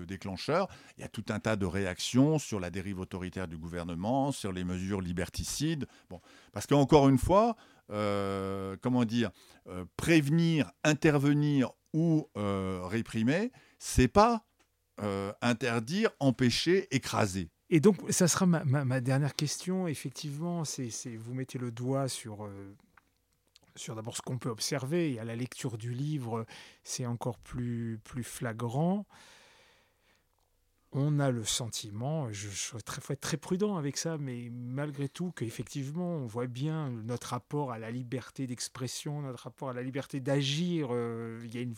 [0.04, 0.68] déclencheur.
[0.98, 4.50] Il y a tout un tas de réactions sur la dérive autoritaire du gouvernement, sur
[4.52, 5.86] les mesures liberticides.
[6.10, 6.20] Bon,
[6.52, 7.54] parce qu'encore une fois,
[7.90, 9.30] euh, comment dire,
[9.68, 14.44] euh, prévenir, intervenir ou réprimer, c'est pas
[15.40, 17.48] interdire, empêcher, écraser.
[17.70, 19.86] Et donc, ça sera ma, dernière question.
[19.86, 22.48] Effectivement, c'est vous mettez le doigt sur
[23.76, 26.46] sur d'abord ce qu'on peut observer, et à la lecture du livre,
[26.84, 29.06] c'est encore plus, plus flagrant.
[30.92, 35.08] On a le sentiment, je, je très, faut être très prudent avec ça, mais malgré
[35.08, 39.82] tout, qu'effectivement, on voit bien notre rapport à la liberté d'expression, notre rapport à la
[39.82, 40.88] liberté d'agir.
[40.92, 41.74] Euh, il y a une,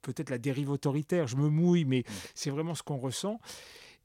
[0.00, 3.40] peut-être la dérive autoritaire, je me mouille, mais c'est vraiment ce qu'on ressent.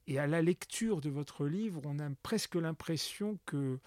[0.06, 3.78] Et à la lecture de votre livre, on a presque l'impression que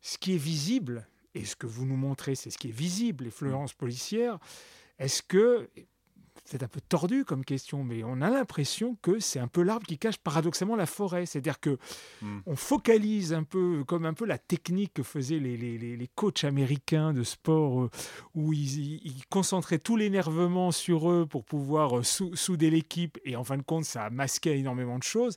[0.00, 3.24] ce qui est visible, et ce que vous nous montrez, c'est ce qui est visible,
[3.24, 4.38] les fleurances policières.
[4.98, 5.68] Est-ce que,
[6.44, 9.86] c'est un peu tordu comme question, mais on a l'impression que c'est un peu l'arbre
[9.86, 11.26] qui cache paradoxalement la forêt.
[11.26, 11.78] C'est-à-dire que
[12.22, 12.40] hmm.
[12.46, 16.44] on focalise un peu, comme un peu la technique que faisaient les, les, les coachs
[16.44, 17.90] américains de sport, euh,
[18.34, 23.44] où ils, ils, concentraient tout l'énervement sur eux pour pouvoir euh, souder l'équipe, et en
[23.44, 25.36] fin de compte, ça a masqué énormément de choses.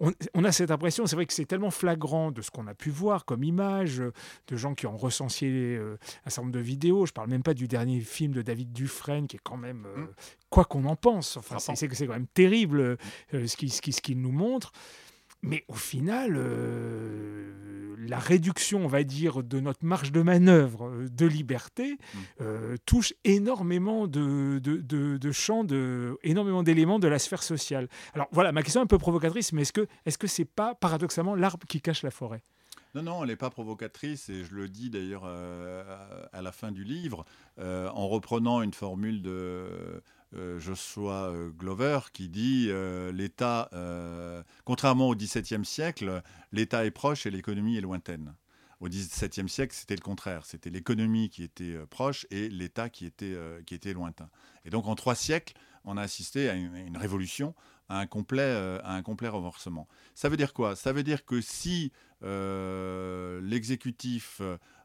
[0.00, 2.74] On, on a cette impression, c'est vrai que c'est tellement flagrant de ce qu'on a
[2.74, 7.06] pu voir comme image, de gens qui ont recensé euh, un certain nombre de vidéos.
[7.06, 10.06] Je parle même pas du dernier film de David Dufresne, qui est quand même hmm
[10.50, 11.36] quoi qu'on en pense.
[11.36, 12.80] Enfin, c'est quand même terrible
[13.34, 14.72] euh, ce qu'il ce qui, ce nous montre.
[15.40, 21.08] Mais au final, euh, la réduction, on va dire, de notre marge de manœuvre euh,
[21.08, 22.44] de liberté mmh.
[22.86, 24.78] touche énormément de, de,
[25.16, 27.88] de, champs, de, énormément d'éléments de la sphère sociale.
[28.14, 30.74] Alors voilà, ma question est un peu provocatrice, mais est-ce que est-ce que c'est pas
[30.74, 32.42] paradoxalement l'arbre qui cache la forêt?
[32.94, 36.84] Non, non, elle n'est pas provocatrice, et je le dis d'ailleurs à la fin du
[36.84, 37.26] livre,
[37.58, 43.70] en reprenant une formule de Joshua euh, Glover qui dit euh, l'État,
[44.64, 46.22] contrairement au XVIIe siècle,
[46.52, 48.34] l'État est proche et l'économie est lointaine.
[48.80, 50.46] Au XVIIe siècle, c'était le contraire.
[50.46, 54.30] C'était l'économie qui était proche et l'État qui était, qui était lointain.
[54.64, 55.54] Et donc, en trois siècles,
[55.84, 57.56] on a assisté à une, révolution,
[57.88, 59.88] à un, complet, à un complet renversement.
[60.14, 60.76] Ça veut dire quoi?
[60.76, 61.90] Ça veut dire que si
[62.22, 64.40] l'exécutif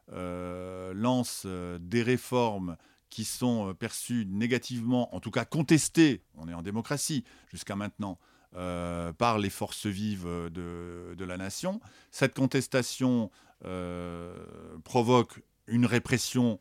[0.08, 2.76] lance des réformes
[3.14, 8.18] qui sont euh, perçus négativement, en tout cas contestés, on est en démocratie jusqu'à maintenant,
[8.56, 11.80] euh, par les forces vives de, de, la nation.
[12.10, 13.30] Cette contestation
[13.64, 14.34] euh,
[14.82, 16.58] provoque une répression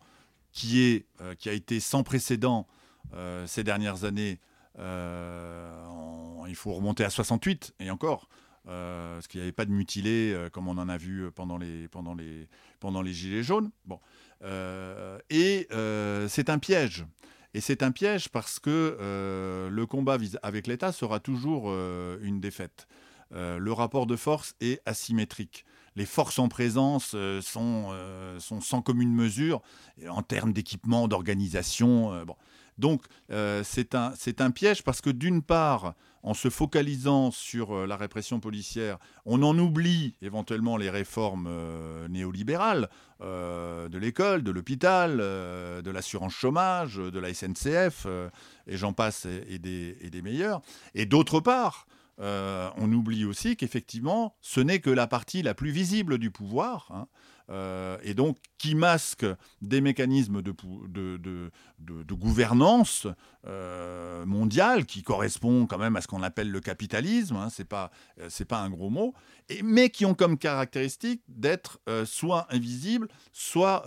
[0.52, 1.08] qui, est,
[1.40, 2.68] qui a été sans précédent
[3.48, 4.40] ces dernières années,
[4.78, 8.30] il faut remonter à 68 et encore.
[8.66, 12.14] parce qu'il n'y avait pas de mutilés comme on en a vu pendant les, pendant
[12.14, 12.48] les,
[12.80, 13.72] pendant les Gilets jaunes.
[13.86, 14.00] Bon.
[14.44, 15.68] Et
[16.28, 17.06] c'est un piège.
[17.56, 18.98] Et c'est un piège parce que
[19.72, 21.72] le combat avec l'État sera toujours
[22.22, 22.88] une défaite.
[23.32, 25.66] le rapport de force est asymétrique
[25.96, 29.62] les forces en présence euh, sont, euh, sont sans commune mesure
[30.10, 32.14] en termes d'équipement, d'organisation.
[32.14, 32.26] Euh.
[32.78, 35.94] Donc c'est un, piège parce que d'une part,
[36.24, 41.50] en se focalisant sur la répression policière, on en oublie éventuellement les réformes
[42.10, 48.08] néolibérales de l'école, de l'hôpital, de l'assurance chômage, de la SNCF,
[48.68, 50.62] et j'en passe, et des, et des meilleurs.
[50.96, 51.88] Et d'autre part,
[52.20, 56.88] euh, on oublie aussi qu'effectivement, ce n'est que la partie la plus visible du pouvoir,
[56.92, 57.08] hein,
[57.50, 59.26] euh, et donc qui masque
[59.62, 60.54] des mécanismes de,
[62.14, 63.08] gouvernance
[63.48, 67.90] euh, mondiale qui correspondent quand même à ce qu'on appelle le capitalisme, hein, c'est pas,
[68.52, 69.14] un gros mot,
[69.64, 73.84] mais qui ont comme caractéristique d'être soit invisibles, soit,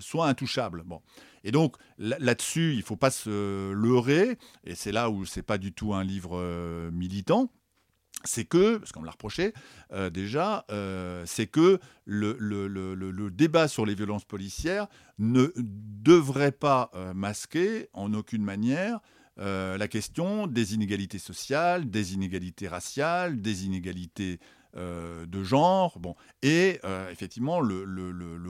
[0.00, 0.82] soit intouchables.
[0.84, 1.00] Bon.
[1.44, 5.58] Et donc là-dessus, il ne faut pas se leurrer, et c'est là où c'est pas
[5.58, 7.50] du tout un livre euh, militant
[8.24, 9.54] c'est que, parce qu'on me l'a reproché
[9.92, 14.88] euh, déjà, euh, c'est que le, débat sur les violences policières
[15.18, 19.00] ne devrait pas masquer en aucune manière
[19.38, 24.38] la question des inégalités sociales, des inégalités raciales, des inégalités
[24.76, 27.82] euh, de genre, bon, et euh, effectivement le,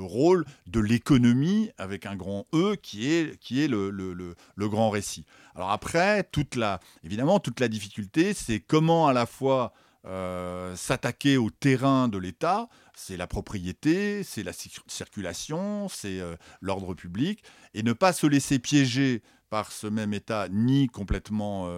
[0.00, 5.24] rôle de l'économie avec un grand E qui est, qui est le, grand récit.
[5.54, 9.72] Alors après, toute la, évidemment, toute la difficulté, c'est comment à la fois
[10.04, 14.52] euh, s'attaquer au terrain de l'État, c'est la propriété, c'est la
[14.88, 16.20] circulation, c'est
[16.60, 17.42] l'ordre public,
[17.72, 21.70] et ne pas se laisser piéger par ce même État ni complètement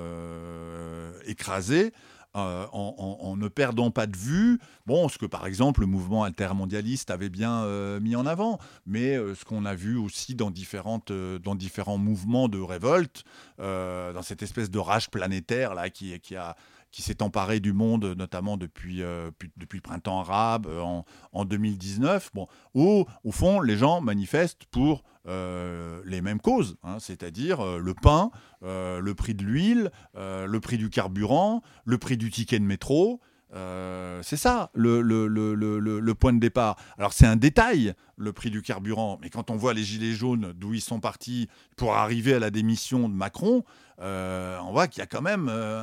[1.26, 1.92] écrasé,
[2.34, 7.10] euh, en, ne perdant pas de vue bon, ce que par exemple le mouvement altermondialiste
[7.10, 11.12] avait bien euh, mis en avant, mais euh, ce qu'on a vu aussi dans, différentes,
[11.12, 13.24] dans différents mouvements de révolte,
[13.58, 16.56] dans cette espèce de rage planétaire là, qui, qui a
[16.92, 19.02] qui s'est emparé du monde, notamment depuis,
[19.56, 25.02] depuis le printemps arabe en, en 2019, bon, où, au fond, les gens manifestent pour
[25.28, 28.32] euh, les mêmes causes, hein, c'est-à-dire euh, le pain,
[28.64, 33.20] euh, le prix de l'huile, le prix du carburant, le prix du ticket de métro.
[33.52, 36.76] c'est ça le, le, le, point de départ.
[36.98, 40.52] Alors c'est un détail, le prix du carburant, mais quand on voit les gilets jaunes,
[40.56, 43.64] d'où ils sont partis pour arriver à la démission de Macron,
[44.02, 45.80] euh, on voit qu'il y a quand même euh,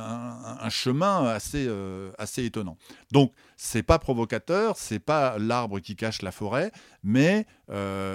[0.60, 2.76] un, chemin assez, euh, assez étonnant.
[3.12, 6.70] Donc, c'est pas provocateur, c'est pas l'arbre qui cache la forêt,
[7.02, 7.46] mais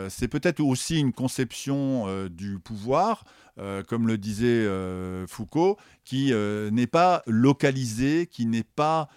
[0.09, 3.23] c'est peut-être aussi une conception du pouvoir,
[3.87, 4.67] comme le disait
[5.27, 9.07] Foucault, qui n'est pas localisé, qui n'est pas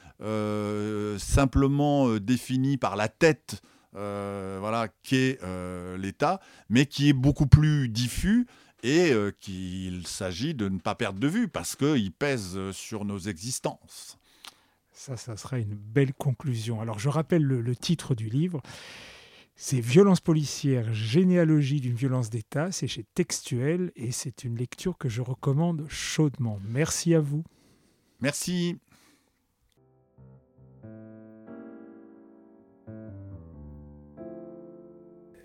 [1.19, 3.63] simplement défini par la tête.
[3.93, 5.39] Voilà, qu'est
[5.99, 8.47] l'État, mais qui est beaucoup plus diffus
[8.83, 13.19] et euh, qu'il s'agit de ne pas perdre de vue parce qu'il pèse sur nos
[13.19, 14.19] existences.
[14.93, 16.81] Ça, ça sera une belle conclusion.
[16.81, 18.63] Alors je rappelle le, titre du livre.
[19.55, 22.71] C'est Violence policière, généalogie d'une violence d'État.
[22.71, 26.61] C'est chez Textuel et c'est une lecture que je recommande chaudement.
[26.69, 27.45] Merci à vous.
[28.21, 28.79] Merci.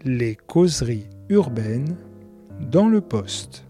[0.06, 1.95] Les causeries urbaines
[2.60, 3.64] dans le poste.